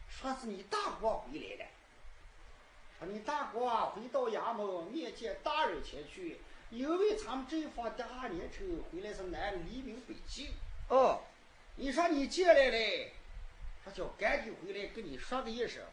[0.07, 1.71] 说是你大国回来了。
[2.99, 10.53] 说你大国啊回到衙门面见大人前去，因为咱们这一方第二年成回来是南黎民北进。
[10.87, 11.19] 哦，
[11.75, 13.11] 你说你进来嘞，
[13.83, 15.83] 他叫赶紧回来跟你说个一声，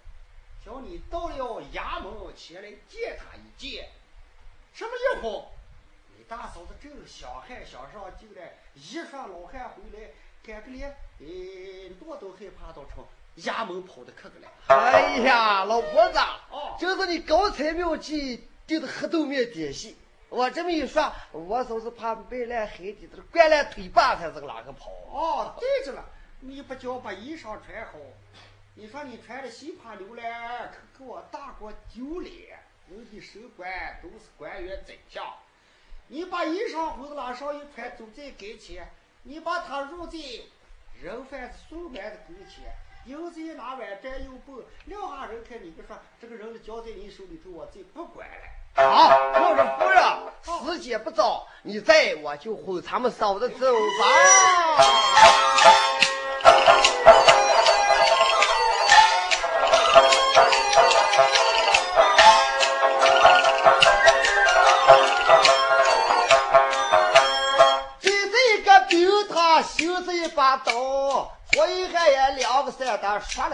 [0.64, 3.88] 叫你到了衙门前来见他一见。
[4.72, 5.46] 什么一会儿，
[6.16, 10.10] 你大嫂子正想汗想上进来，一双老汉回来，
[10.42, 10.88] 赶个脸，
[11.20, 13.04] 哎，我都害怕到成
[13.38, 14.48] 衙门跑的可个了。
[14.68, 16.18] 哎呀，老婆子，
[16.50, 19.96] 哦这是你高才妙计定的黑豆面点心。
[20.28, 24.90] 我这么一说，我嫂子怕卖烂海底的，灌烂腿把才是个哪个跑？
[25.10, 26.04] 哦，对着了，
[26.40, 27.98] 你不叫把衣裳穿好，
[28.74, 32.58] 你说你穿的西帕流来，可给我大国丢脸。
[32.88, 33.70] 人的手官
[34.02, 35.24] 都是官员宰相，
[36.08, 38.86] 你把衣裳胡子拉上一穿，走在跟前，
[39.22, 40.18] 你把他入在
[41.00, 42.64] 人贩子送来的跟前，
[43.06, 48.34] 银子一拿碗沾又蹦，撂下人看你个说，这个人交在你手里头，我再不管了。
[48.74, 55.31] 好，要是夫人，时间不早，你在我就哄他们嫂子走吧。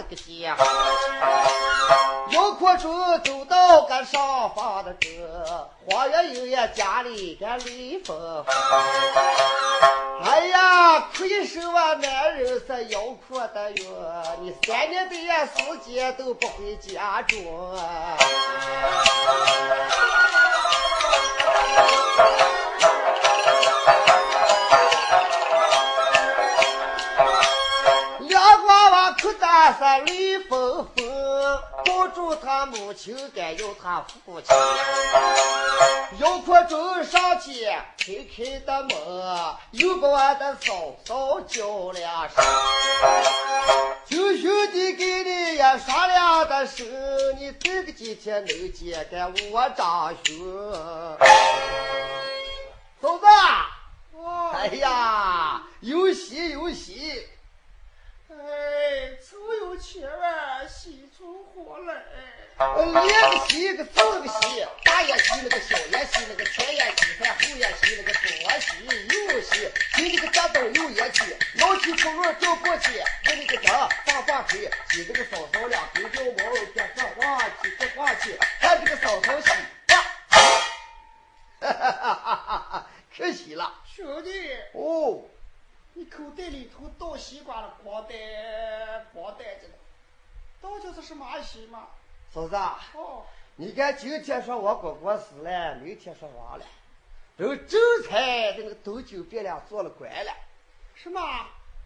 [0.08, 0.54] 个剑。
[2.30, 5.08] 姚阔中走到个上房的这，
[5.88, 8.44] 黄月英也家里个雷锋。
[10.24, 13.84] 哎呀，亏手啊，男人是腰阔的哟，
[14.40, 17.38] 你三年的呀时间都不回家中。
[32.49, 34.57] 他母亲，该要他父亲。
[36.18, 42.42] 姚阔中上前开开的门，又把我的嫂嫂叫了声。
[44.07, 51.18] 舅兄弟给你也商量的事，你这个几天能见个我长兄？
[53.03, 53.26] 嫂子，
[54.16, 57.28] 哦哎呀，有喜有喜！
[58.41, 62.05] 哎，凑有千万，喜出火来。
[62.59, 73.68] 呃，连个喜，个字个喜，大也喜那个小也喜那个前也喜看后也喜那个左喜右喜，喜那个这东右也喜，脑起出路掉过去，跟那个这
[74.07, 79.51] 放放腿，挤这个嫂嫂两头掉毛，边上晃起这晃起，看这个嫂嫂喜，
[81.61, 82.86] 哇，哈哈哈哈哈，
[83.16, 85.24] 可喜了兄弟，哦。
[85.99, 88.14] 你口袋里头倒西瓜了，光带
[89.12, 89.74] 光带着呢，
[90.62, 91.88] 到底是什么喜嘛？
[92.32, 93.24] 嫂子啊，哦，
[93.57, 96.64] 你看今天说我哥哥死了，明天说亡了，
[97.36, 100.32] 都正才那个斗酒变了，做了官了。
[100.94, 101.20] 什么？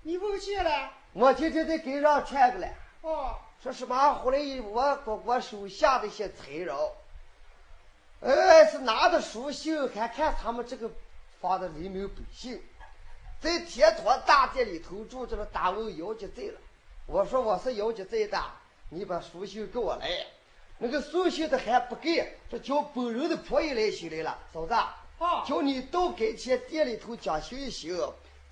[0.02, 0.90] 你问见了？
[1.14, 6.76] 我今天在街上传过来，哦，说什么后来我哥哥手下的一些财人，
[8.20, 10.90] 哎，是拿着书信，还看他们这个
[11.40, 12.62] 方的黎民百姓，
[13.42, 16.60] 在铁坨大殿里头住着了，大问姚家在了。
[17.06, 18.40] 我说我是姚家在的，
[18.88, 20.08] 你把书信给我来。
[20.78, 27.98] 那个书信他还不给，说叫本人的婆姨来信来了，嫂子，啊叫你到跟前店里头讲行一行。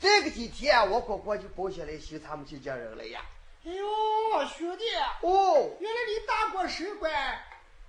[0.01, 3.20] 这个几天我哥哥就包下来寻他们这家人了呀。
[3.64, 3.86] 哎呦，
[4.59, 4.84] 兄弟，
[5.22, 7.12] 哦，原来你打过神官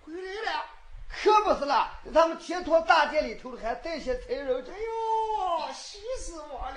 [0.05, 0.65] 回来了。
[1.13, 6.75] 可不是啦，他们天堂大殿里头还带些财人哎呦，喜死我了！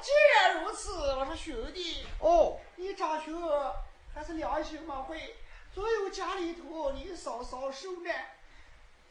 [0.00, 3.42] 既然如此，我说兄弟，哦，你长兄
[4.14, 5.36] 还是良心嘛会，
[5.72, 8.14] 总有家里头你嫂嫂受难，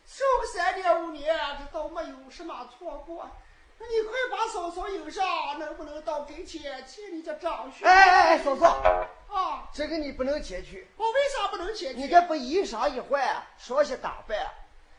[0.05, 3.29] 受个三年五年，这都没有什么错过。
[3.79, 7.87] 那你快把嫂嫂引上，能不能到跟前见你家张兄？
[7.87, 8.81] 哎哎哎，嫂嫂，
[9.29, 12.01] 啊，这个你不能前去，我为啥不能前去？
[12.01, 14.37] 你这不衣裳一换，说些打扮。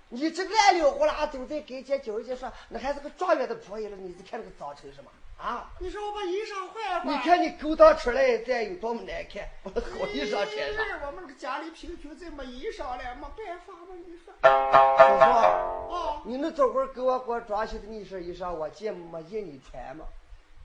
[0.09, 5.11] 你这个烂溜呼啦走在跟前叫人家说，那还是个状元的婆姨了，你是看那个脏成什么
[5.41, 5.70] 啊？
[5.78, 7.07] 你说我把衣裳换换。
[7.07, 10.84] 你看你勾搭出来这有多么难看，把好衣裳穿上。
[10.84, 14.34] 哎我们这个家里贫穷，再没衣裳了，没办法嘛，你说。
[14.43, 15.49] 嫂嫂，
[15.88, 20.05] 哦，你那早会给我给我装修的那身衣裳，我见没见你穿嘛？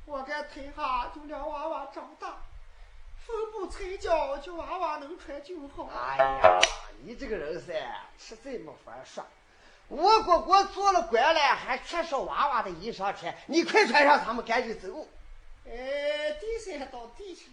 [0.06, 2.38] 我该退下就让娃娃长大，
[3.26, 5.90] 缝补踩脚，就娃娃能穿就好。
[5.96, 6.60] 哎呀，
[7.02, 7.74] 你这个人噻，
[8.18, 9.24] 实在没法说。
[9.88, 15.08] 我哥哥做了官了，还缺少娃娃的衣裳穿，你快穿上，他们赶紧走。
[15.68, 17.52] 哎，第三到地去，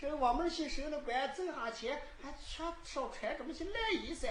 [0.00, 4.28] 这我们些升了官挣下钱，还缺少穿这么些烂衣裳。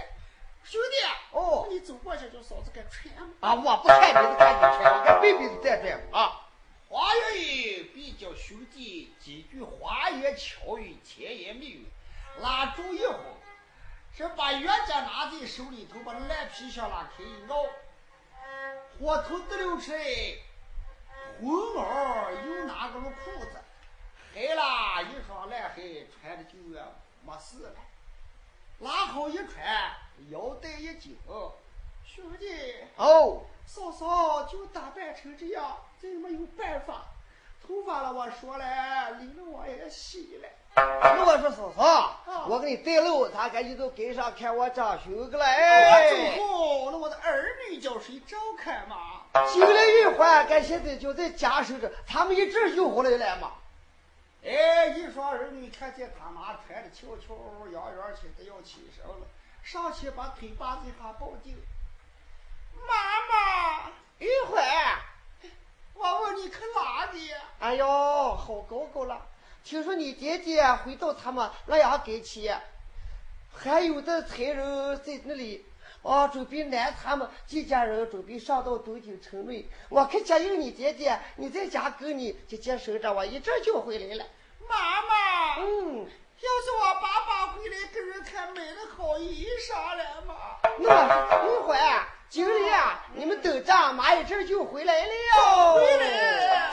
[0.64, 3.34] 兄弟，哦你走过去叫嫂子给穿嘛。
[3.40, 6.46] 啊，我不看你的赶紧穿，你看背背子再转啊。
[6.90, 11.88] 花月语比较兄弟几句花言巧语、甜言蜜语，
[12.42, 13.34] 拉住一会儿，
[14.16, 17.56] 是把冤家拿在手里头，把那烂皮箱拉开一咬，
[19.00, 20.00] 火头得溜出来，
[21.40, 23.62] 红毛又拿个了裤子，
[24.34, 26.94] 黑啦一双烂黑穿的就要
[27.26, 27.72] 没事了，
[28.80, 29.96] 拉好一穿，
[30.30, 31.18] 腰带一紧，
[32.06, 32.76] 兄弟。
[32.98, 37.06] 哦，嫂嫂就打扮成这样，真没有办法。
[37.66, 40.50] 头发了我说了，领了我也洗了。
[41.02, 45.44] 那我说嫂嫂，我给你带路，咱赶紧都跟上看我长兄个了。
[45.44, 49.22] 我哎，走后，那我的儿女叫谁照看嘛？
[49.48, 53.52] 进来一会儿，俺现在就在家守着，他们一直就回来了嘛。
[54.44, 57.36] 哎，一双儿女看见他妈穿的翘翘
[57.74, 59.28] 洋洋起的要起身了，
[59.64, 61.58] 上去把腿扒在他抱定。
[62.88, 62.94] 妈
[63.30, 65.00] 妈，一会儿，
[65.94, 67.32] 我问你去哪里？
[67.60, 69.20] 哎呦，好高高了。
[69.64, 72.62] 听说你爹爹回到他们那样跟前，
[73.54, 75.66] 还有的财人在那里。
[76.02, 79.68] 啊，准备拦他们几家人准备上到东京城内。
[79.90, 84.26] 我可接应你爹爹，你在家跟你姐姐守着，我一阵就回来了。
[84.66, 90.34] 妈妈，嗯，要是我爸爸回来给人看买了好衣裳了嘛？
[90.78, 90.88] 那
[91.46, 95.74] 一会儿经理啊，你们等着，妈一阵就回来了。
[95.74, 96.72] 回来。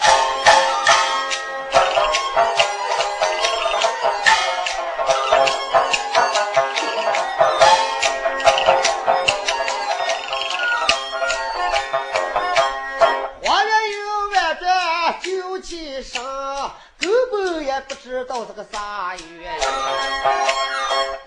[18.16, 19.60] 知道是个啥原因。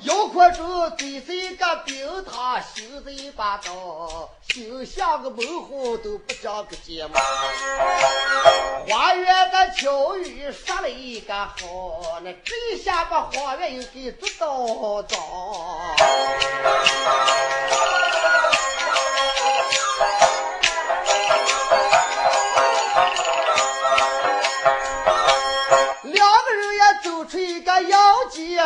[0.07, 7.19] 腰阔中堆是一个冰糖，心是一把刀，心像个猛虎都不长个睫毛。
[8.87, 15.19] 花园的秋雨说了一个好，那这一下把花园又给做到脏。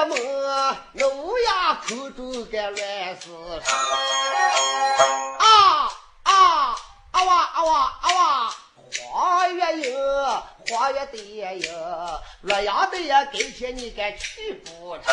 [0.04, 3.62] 洋街门，那乌鸦口中干乱世声。
[5.40, 5.90] 啊
[6.24, 6.76] 啊
[7.12, 8.54] 啊哇啊哇啊哇！
[9.12, 11.72] 花月有花月的也有，
[12.42, 15.04] 洛阳的也跟前你敢去不成？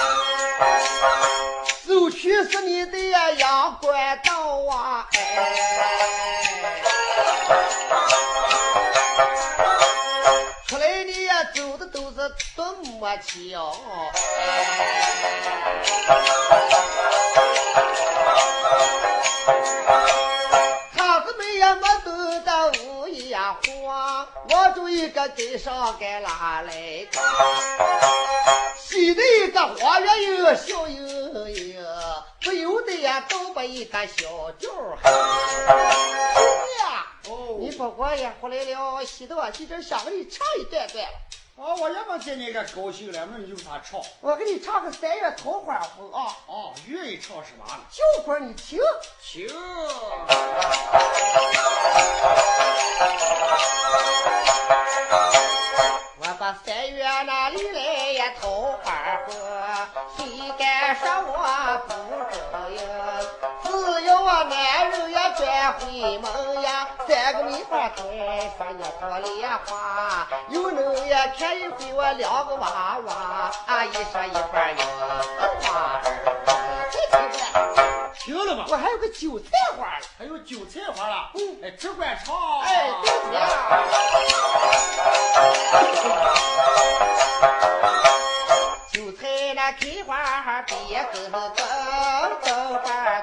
[1.86, 2.98] 走去是你的
[3.34, 4.32] 阳关道
[4.70, 5.08] 啊！
[5.12, 5.18] 哎。
[12.56, 13.76] 多么巧。
[20.96, 26.72] 他子们也没懂得无言话，我就一个跟上该拉来
[27.10, 27.20] 个。
[28.78, 31.84] 西的一个花园有笑盈盈，
[32.42, 34.70] 不由得呀呀都把一个小酒
[35.02, 35.10] 喝。
[36.80, 41.10] 呀，哦，你不过也回来了，洗头洗这想给你唱一段段了。
[41.62, 44.00] 哦，我也没见你个高兴了，那有啥唱？
[44.22, 47.74] 我给你唱个三月桃花红啊，哦，愿意唱什么呢？
[47.90, 48.80] 就会你听。
[49.22, 49.46] 听。
[56.16, 58.48] 我把三月那里来呀桃
[58.82, 59.34] 花红，
[60.16, 61.36] 谁敢说我
[61.86, 61.98] 不中
[62.74, 62.80] 用？
[64.22, 68.02] 我男人呀转回门呀，三个梅花台
[68.58, 74.84] 说你多梨花，又能呀看一回我两个娃娃，啊一说一半有
[75.60, 76.02] 花儿，
[76.44, 76.52] 再
[76.90, 77.40] 听不来。
[78.22, 78.66] 听了吗？
[78.68, 79.46] 我还有个韭菜
[79.76, 81.30] 花了，还有韭菜花了。
[81.34, 82.34] 嗯哎，只管唱。
[82.60, 83.40] 哎，对呀。
[88.92, 91.50] 韭菜那开花别个个
[92.42, 93.20] 等花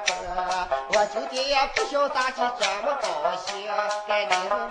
[1.37, 3.07] 个，我今天也不晓咋起这么高
[3.45, 3.69] 兴，
[4.07, 4.69] 该你们儿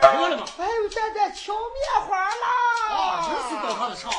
[0.00, 0.44] 听了吗？
[0.56, 1.76] 还有这这荞面
[2.08, 2.32] 花啦！
[2.90, 4.10] 啊，真是到他的唱。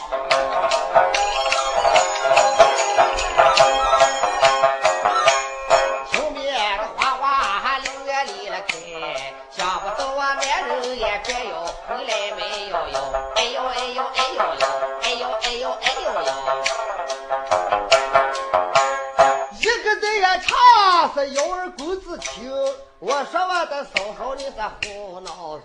[21.25, 22.51] 幺儿公子听，
[22.99, 24.51] 我说我的嫂嫂你是
[24.81, 25.59] 胡闹，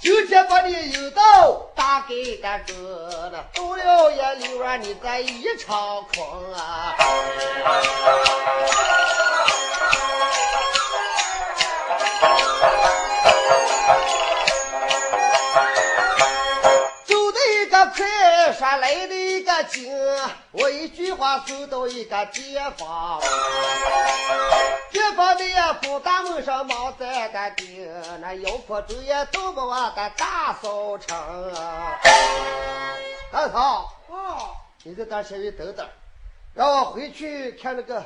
[0.00, 1.22] 今天把你引到
[1.74, 6.94] 大给的这了，到了也六儿你在一场空啊。
[17.06, 19.14] 走的一个快，说来的
[20.52, 23.20] 我一句话走到一个街坊，
[24.90, 31.52] 街坊的呀不大门上忙在的顶，那腰坡主也走不完的大扫城。
[33.30, 35.86] 大嫂，哦，你在这稍微等等，
[36.54, 38.00] 让我回去看那个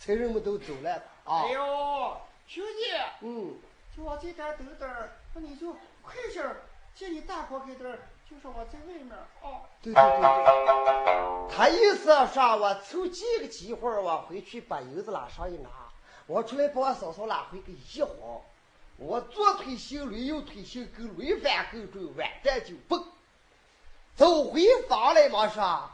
[0.00, 0.92] 财人们都走了
[1.24, 1.52] 啊哎。
[1.52, 3.54] 呦，兄弟，嗯，
[3.96, 4.90] 就往这边等等，
[5.34, 5.72] 那你就
[6.02, 6.42] 快些
[6.94, 7.98] 借，你大哥给这儿，
[8.32, 9.60] 就说我在外面儿啊。
[9.82, 10.22] 对对对
[11.04, 15.68] 对，他意思说我凑几个机会，我回去把油子拉上一拿，
[16.26, 18.40] 我出来把我嫂嫂拉回个一晃，
[18.96, 23.04] 我左腿行驴，右腿行狗，驴翻狗转，完蛋就蹦，
[24.14, 25.90] 走回房来嘛说，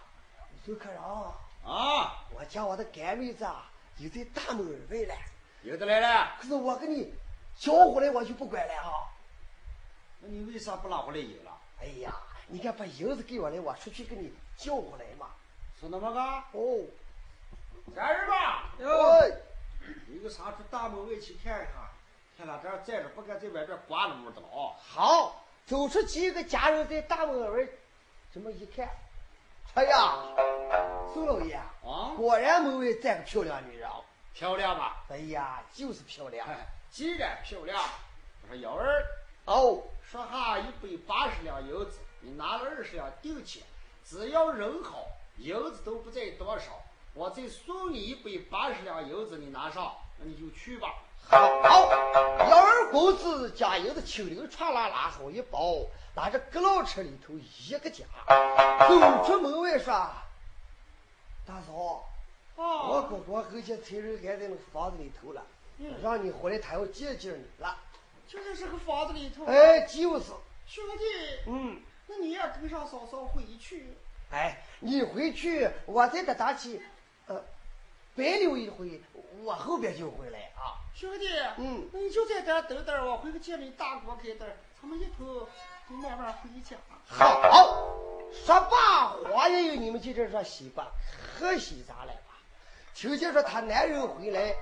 [0.67, 1.35] 刘科长，
[1.65, 3.69] 啊，我叫我的干妹子啊，
[3.99, 5.15] 就在大门外了，
[5.63, 7.13] 有的来了，可是我给你
[7.57, 9.09] 叫回来，我就不管了啊。
[10.21, 11.59] 那你为啥不拉回来油了？
[11.81, 12.13] 哎呀，
[12.49, 15.29] 你看把银子给我来，我出去给你叫过来嘛。
[15.81, 16.21] 是那么个？
[16.59, 16.85] 哦，
[17.95, 19.41] 三人吧，哎。
[20.09, 21.75] 有个啥去大门外去看一看，
[22.37, 24.77] 看他这儿站着，不敢在外边挂着门的了啊。
[24.79, 27.67] 好，走出几个家人在大门外，
[28.35, 28.87] 这么一看，
[29.75, 30.15] 哎呀，
[31.15, 33.89] 宋老爷，啊，果然门外站个漂亮女人。
[34.35, 35.05] 漂亮吧？
[35.09, 36.47] 哎呀，就是漂亮。
[36.47, 37.83] 哎，既然漂亮，
[38.43, 39.03] 我说幺儿，
[39.47, 43.63] 哦，说哈一百八十两银子，你拿了二十两定钱，
[44.05, 45.07] 只要人好，
[45.39, 46.83] 银子都不在多少，
[47.15, 50.95] 我再送你一百八十两银子，你拿上，那你就去吧。
[51.29, 51.91] 好，好，
[52.49, 55.85] 幺儿公子将银子清溜串啦拉好一包，
[56.17, 58.05] 拿着格老车里头一个家，
[58.89, 59.93] 走出门外说
[61.47, 61.73] ：“大嫂，
[62.57, 65.43] 我啊，哥哥后些财人还在那个房子里头了，
[65.79, 67.77] 嗯让你回来，他要见见你了。
[68.27, 69.45] 就在这个房子里头。
[69.45, 70.27] 哎，就是，
[70.67, 71.05] 兄弟，
[71.47, 73.87] 嗯。”那你也跟上嫂嫂回去。
[74.33, 76.83] 哎，你回去，我再得打起，
[77.29, 77.43] 呃，
[78.17, 79.01] 白溜一回，
[79.43, 80.83] 我后边就回来啊。
[80.95, 81.29] 兄弟，
[81.59, 85.49] 嗯那你就在这等等，我回去见你大哥给这儿，咱们一头
[85.89, 86.77] 就慢慢回家。
[87.07, 87.41] 好，
[88.33, 90.91] 说罢话也有你们就这说洗吧，
[91.39, 92.35] 喝洗咱来吧？
[92.95, 94.55] 听见说他男人回来，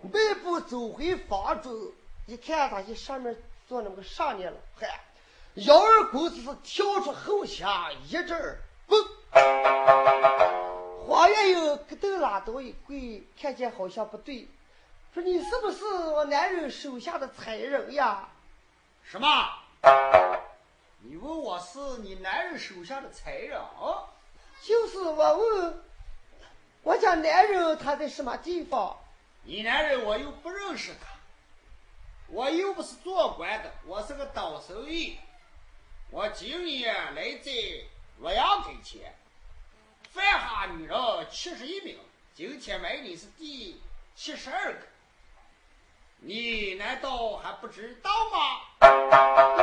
[0.00, 1.92] 迈步走回房中，
[2.26, 3.36] 一看他一上面
[3.68, 5.00] 坐那么个上面了，嗨，
[5.56, 8.98] 幺二公子是跳出后墙一阵儿蹦。
[11.06, 14.48] 黄月英咯噔拉倒一跪，看见好像不对，
[15.12, 18.30] 说你是不是我男人手下的才人呀？
[19.02, 19.28] 什么？
[21.00, 24.08] 你问我是你男人手下的才人啊？
[24.62, 25.82] 就是我问，
[26.82, 28.96] 我家男人他在什么地方？
[29.42, 31.08] 你男人我又不认识他，
[32.28, 35.18] 我又不是做官的，我是个倒手艺。
[36.14, 37.50] 我今年来在
[38.20, 39.14] 洛阳给钱，
[40.12, 40.94] 犯下女人
[41.30, 41.98] 七十一名，
[42.34, 43.80] 今天买你是第
[44.14, 44.80] 七十二个，
[46.18, 48.60] 你难道还不知道吗？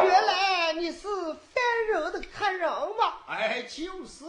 [0.04, 3.14] 原来你是犯人的客人吗？
[3.28, 4.26] 哎，就是。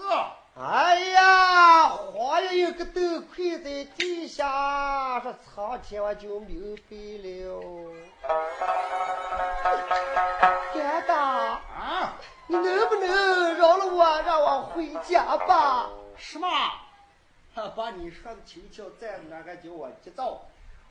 [0.59, 3.01] 哎呀，花爷有个头
[3.35, 7.63] 盔在地下，说苍天我就明白了。
[10.75, 11.60] 干大啊，
[12.51, 15.89] 你能不能饶了我，让我回家吧？
[16.17, 16.49] 是吗？
[17.77, 20.43] 把你说的轻巧，再那个叫我急躁。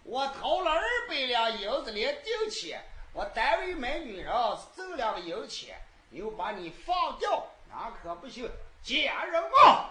[0.04, 2.82] 我掏了二百两银子连定钱，
[3.12, 5.76] 我单位买女人是挣两个银钱，
[6.12, 8.50] 又把你放掉，那可不行。
[8.82, 9.90] 家人嘛，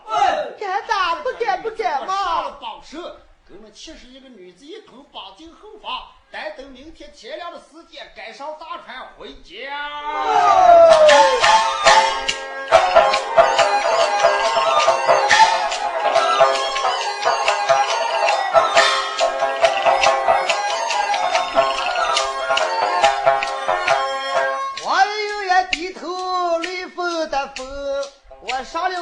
[0.58, 2.56] 敢打不敢不敢嘛！
[3.50, 9.90] 我们七十一个女子一同绑进后房，待等明天天亮的时间，赶上大船回家。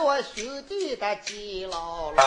[0.07, 2.22] 我兄弟的监牢了，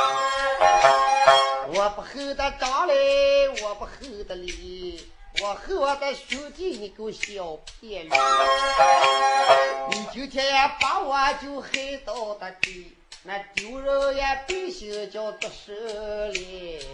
[1.67, 3.91] 我不厚的张嘞，我不厚
[4.27, 5.09] 的理，
[5.41, 8.17] 我厚我的兄弟，你给我小骗了，
[9.91, 11.69] 你今天也把我就害
[12.05, 16.85] 到的地，那丢人也必须叫做失礼。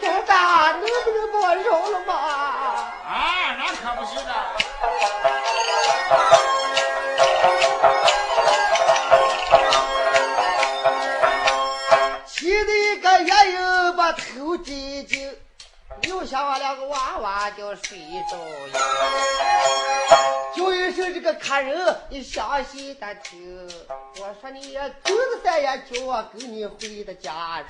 [0.00, 2.14] 干大能不能把我饶了吗？
[2.14, 4.32] 啊，那可不是的。
[12.26, 15.36] 气的一个月又把头低紧，
[16.02, 17.98] 留下我两个娃娃就睡
[18.30, 18.80] 着了。
[20.54, 23.68] 叫一声这个客人，你详细的听。
[24.18, 27.62] 我说你也走的三也叫我跟你回的家。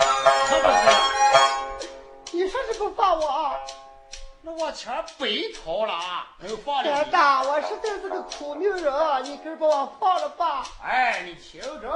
[2.33, 3.53] 你说是不放我？
[4.47, 6.29] 那我钱白掏了啊！
[6.65, 10.65] 放老大，我实在是个苦命人，你给把我放了吧。
[10.85, 11.91] 哎，你听着，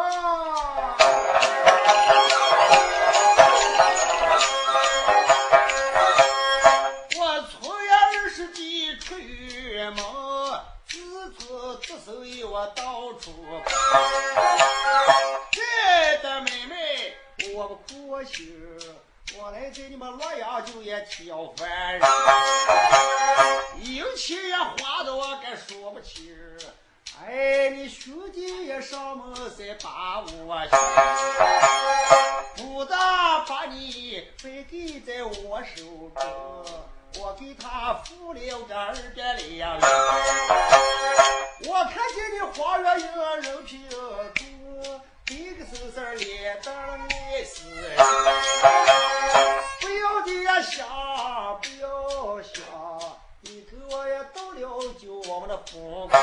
[7.20, 9.94] 我从呀二十几出门，
[10.88, 13.30] 自从得手以我到处
[13.64, 13.70] 跑，
[15.52, 17.14] 这的妹妹
[17.54, 18.52] 我不苦心。
[19.38, 21.68] 我来在你们洛阳就也挑凡
[21.98, 22.02] 人，
[23.96, 26.36] 有钱也花的我该说不清。
[27.24, 30.60] 哎，你兄弟也上门再把我
[32.56, 36.64] 寻不但把你背给在我手中，
[37.18, 39.80] 我给他付了个二百两银。
[41.68, 43.06] 我看见你花月英
[43.42, 45.00] 人品多。
[45.30, 46.74] 一个手势脸蛋
[47.08, 47.96] 爱死人，
[49.80, 50.84] 不要的呀想，
[51.62, 52.60] 不要想，
[53.42, 56.20] 你给我也到了就我们的福光，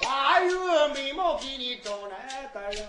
[0.00, 2.88] 花月美貌给你找难的人，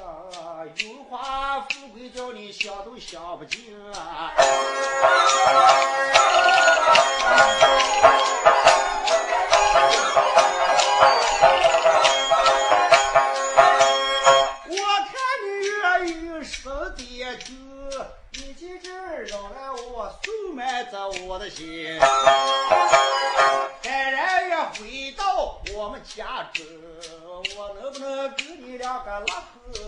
[0.78, 4.32] 荣华富贵叫你想都想不尽啊。
[21.28, 22.00] 我的心，
[23.84, 26.66] 当然要回到我们家中，
[27.56, 29.80] 我能不能给你两个拉裤子？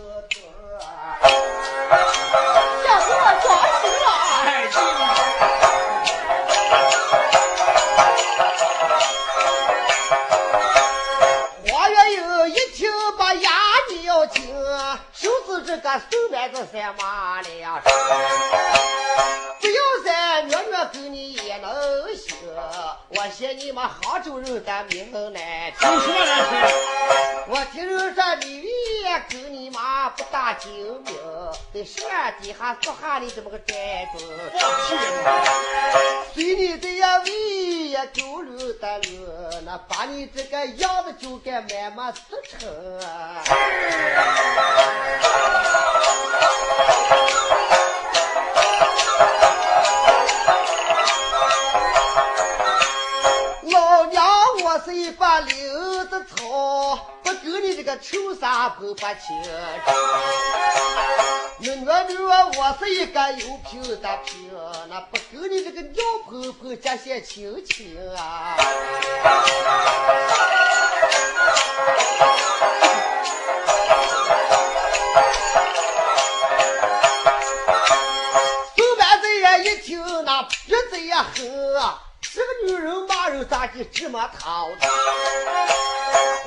[2.86, 3.24] 小子我
[30.60, 31.16] 妈不大精明，
[31.74, 34.52] 在山底下做下的这么个宅子。
[36.34, 37.32] 随你的呀为
[37.88, 39.12] 也狗溜的溜，
[39.66, 42.60] 那把你这个样子就该慢慢做成。
[55.42, 59.36] 留子草，不跟你这个臭傻婆发情。
[61.62, 64.50] 那我女儿我是一个有品的品，
[64.90, 68.56] 那不跟你这个尿婆婆结些亲情啊。
[78.76, 82.04] 送完这人一听，那鼻子也黑啊。
[82.40, 84.70] 这个女人骂人咋地这么淘？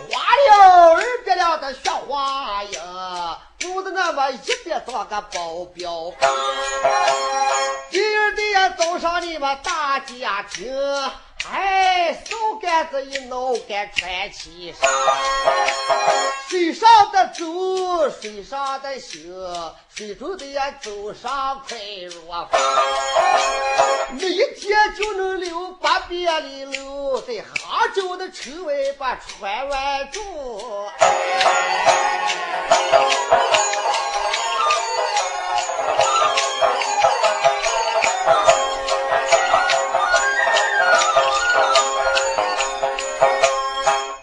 [0.08, 6.10] 花了儿别了的雪花呀，不得那么一边做个保镖。
[7.90, 10.74] 第二天早上你们大家庭，
[11.52, 14.90] 哎，手杆子一挠杆穿起上，
[16.48, 21.76] 水上的走，水上的行，水中的呀走上快
[22.06, 24.11] 若风。
[26.12, 30.20] 那一天就能溜八百里路，在杭州的城外把船湾住。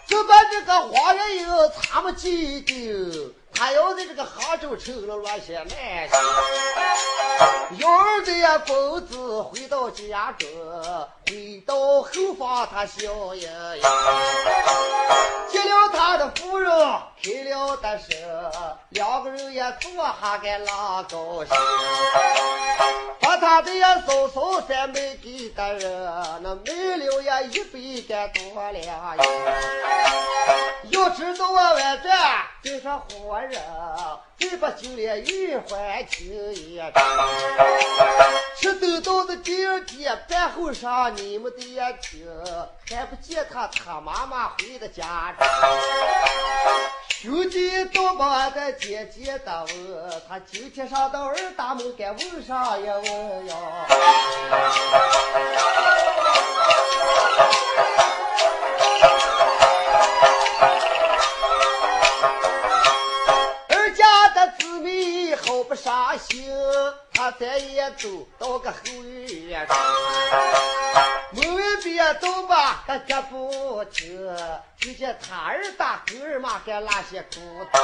[0.06, 1.48] 就把这个黄月英
[1.82, 5.68] 他们记定，他要在这个杭州城了乱些难
[6.08, 6.20] 行。
[7.78, 10.48] 幺儿的呀，公子回到家中，
[11.26, 13.82] 回到后房他笑盈盈。
[15.50, 16.70] 见了他的夫人，
[17.22, 18.04] 开了的手，
[18.90, 21.56] 两个人也坐下个老高兴。
[23.20, 29.22] 把他的呀嫂嫂再卖给的人，那卖了呀一百个多两银。
[30.90, 33.60] 要知道我晚这就是活人，
[34.40, 36.92] 再不就连玉环听一场。
[38.58, 42.26] 吃等到的第二天饭后上，你们的呀听，
[42.88, 45.46] 还不见他他妈妈回的家中。
[47.08, 53.56] 兄弟都把俺的姐姐的问，他今天上到二大门该问上一问呀？
[65.80, 66.52] 伤心，
[67.14, 68.08] 他再也走
[68.38, 69.76] 到个后院中，
[71.32, 74.36] 门外边都把个脚不停，
[74.78, 77.40] 听见他二大狗儿嘛该拉些骨
[77.72, 77.80] 头。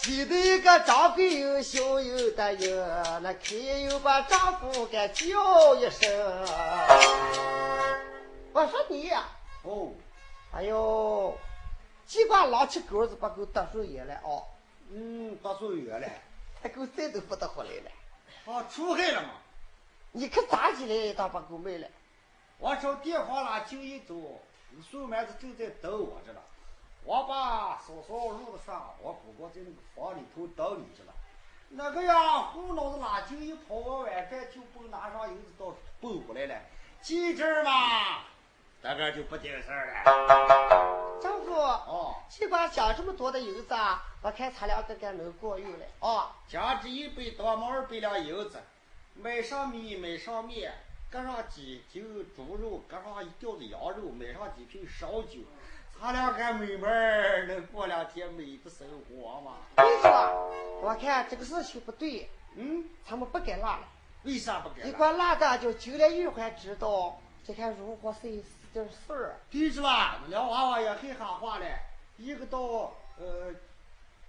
[0.00, 2.76] 西的一个张桂英小有的有，
[3.20, 6.08] 那看又把丈夫给叫一声。
[8.52, 9.24] 我说你呀，
[9.64, 9.90] 哦，
[10.54, 11.36] 哎呦，
[12.06, 14.44] 鸡瓜捞起狗子把狗得手野了哦，
[14.90, 16.06] 嗯，到手远了，
[16.62, 17.90] 那狗再都不得回来了。
[18.46, 19.30] 哦，出海了嘛。
[20.12, 21.86] 你可咋起来他把狗卖了？
[22.58, 24.40] 我找电话啦，就一走，
[24.90, 26.40] 宋蛮子正在等我着呢。
[27.04, 31.12] 我把嫂嫂入的上，我姑姑在那个房里头等你去了。
[31.68, 36.62] 那个呀，胡脑子拉筋一跑，我晚站就蹦拿上银子到蹦回来了。
[37.00, 38.24] 记着嘛，
[38.80, 41.20] 大概就不顶事儿了。
[41.20, 45.78] 丈夫，哦，西瓜想这么多的银子啊，我看咱俩个该能过用了。
[46.00, 48.60] 哦，加这一百多毛二百两银子，
[49.14, 50.72] 买上米，买上面，
[51.10, 55.40] 搁上几斤猪肉，搁上一吊子羊肉，买上几瓶烧酒，
[56.00, 59.56] 咱俩个妹妹儿能过两天美的生活吗？
[59.76, 60.50] 你说，
[60.82, 63.88] 我看这个事情不对，嗯，咱们不该拉了。
[64.22, 64.92] 为啥不一给？
[64.92, 69.36] 块拉的就九连玉环知道，这看如何是是点事儿。
[69.50, 71.78] 对是吧，那俩娃娃也很喊话嘞，
[72.18, 72.58] 一个到
[73.18, 73.52] 呃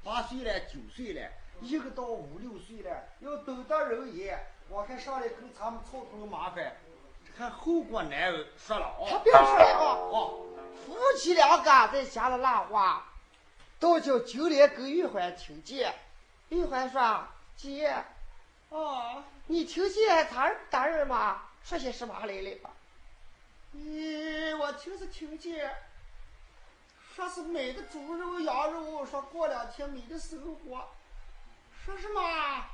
[0.04, 1.30] 八岁了，九岁了，
[1.62, 4.38] 一个到五六岁了，要等到人也，
[4.70, 6.76] 我看上来跟咱们凑头麻烦，
[7.26, 9.06] 这看后果难说了啊。
[9.10, 10.46] 他别说了啊，哦，
[10.86, 13.06] 夫妻两个在家里拉话，
[13.80, 15.94] 都叫九连跟玉环听见。
[16.50, 17.94] 玉环说：“姐，
[18.70, 21.44] 哦，你听见他儿大人吗？
[21.64, 22.72] 说些什么来了吧？
[23.76, 25.76] 咦，我听是听见，
[27.16, 30.88] 说是买的猪肉、羊肉，说过两天没的生活，
[31.86, 32.66] 说什么？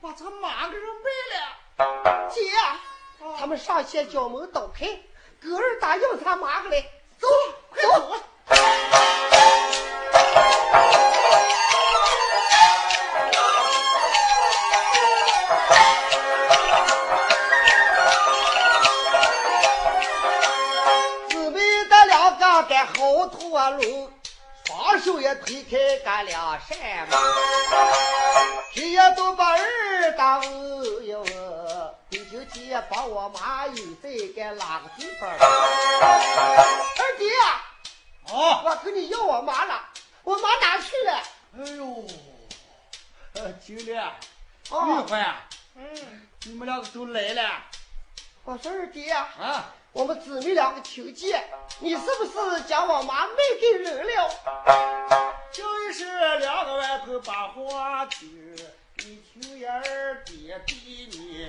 [0.00, 2.30] 把咱马给人卖了。
[2.30, 2.40] 姐，
[3.36, 4.86] 他们上前叫门倒开，
[5.42, 6.84] 狗儿打要他妈个来，
[25.48, 26.78] 双手也推开干两扇
[27.08, 27.18] 门，
[28.74, 30.48] 谁也都把儿打问
[31.06, 35.30] 一问，你今天把我妈又在该哪个地方？
[35.30, 37.30] 二弟，
[38.30, 39.80] 啊，我跟你要我妈了，
[40.22, 41.22] 我妈哪去了？
[41.58, 42.04] 哎呦，
[43.34, 44.04] 呃，九连，
[44.68, 45.34] 哦玉环，
[45.76, 47.42] 嗯，你们两个都来了
[48.44, 49.72] 我说二弟，啊？
[49.92, 51.42] 我们姊妹两个听见，
[51.80, 54.30] 你是不是将我妈卖给人了？
[55.92, 56.04] 是
[56.38, 58.56] 两个外头把话听，
[58.96, 61.48] 你听言儿爹比你。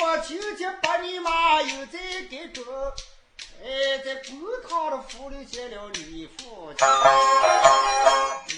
[0.00, 1.98] 我亲戚把你妈又在
[2.30, 2.62] 给着，
[3.62, 4.38] 哎，在公
[4.68, 6.86] 堂的府里见了你父亲，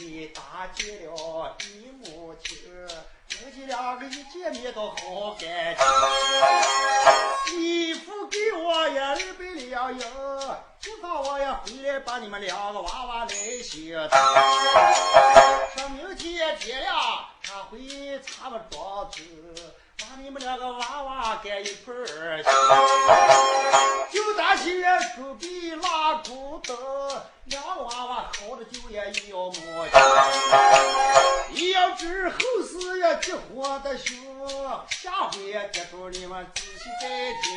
[0.01, 2.59] 你打见了你母亲，
[3.35, 5.85] 夫妻两个一见面都好感情。
[7.59, 10.01] 你父给我也二百两银，
[10.79, 14.09] 今早我也回来把你们两个娃娃来接。
[15.77, 16.97] 说明天天亮，
[17.43, 17.79] 他回
[18.21, 19.21] 咱们庄子。
[20.11, 22.49] 把你们两个娃娃赶一块儿去，
[24.13, 24.83] 就担心
[25.17, 26.75] 手臂拉骨头，
[27.47, 29.93] 两娃娃好的就也一要摸去。
[31.73, 34.15] 要知后事也急火的凶，
[34.91, 37.09] 下回也接住你们仔细再
[37.43, 37.51] 听。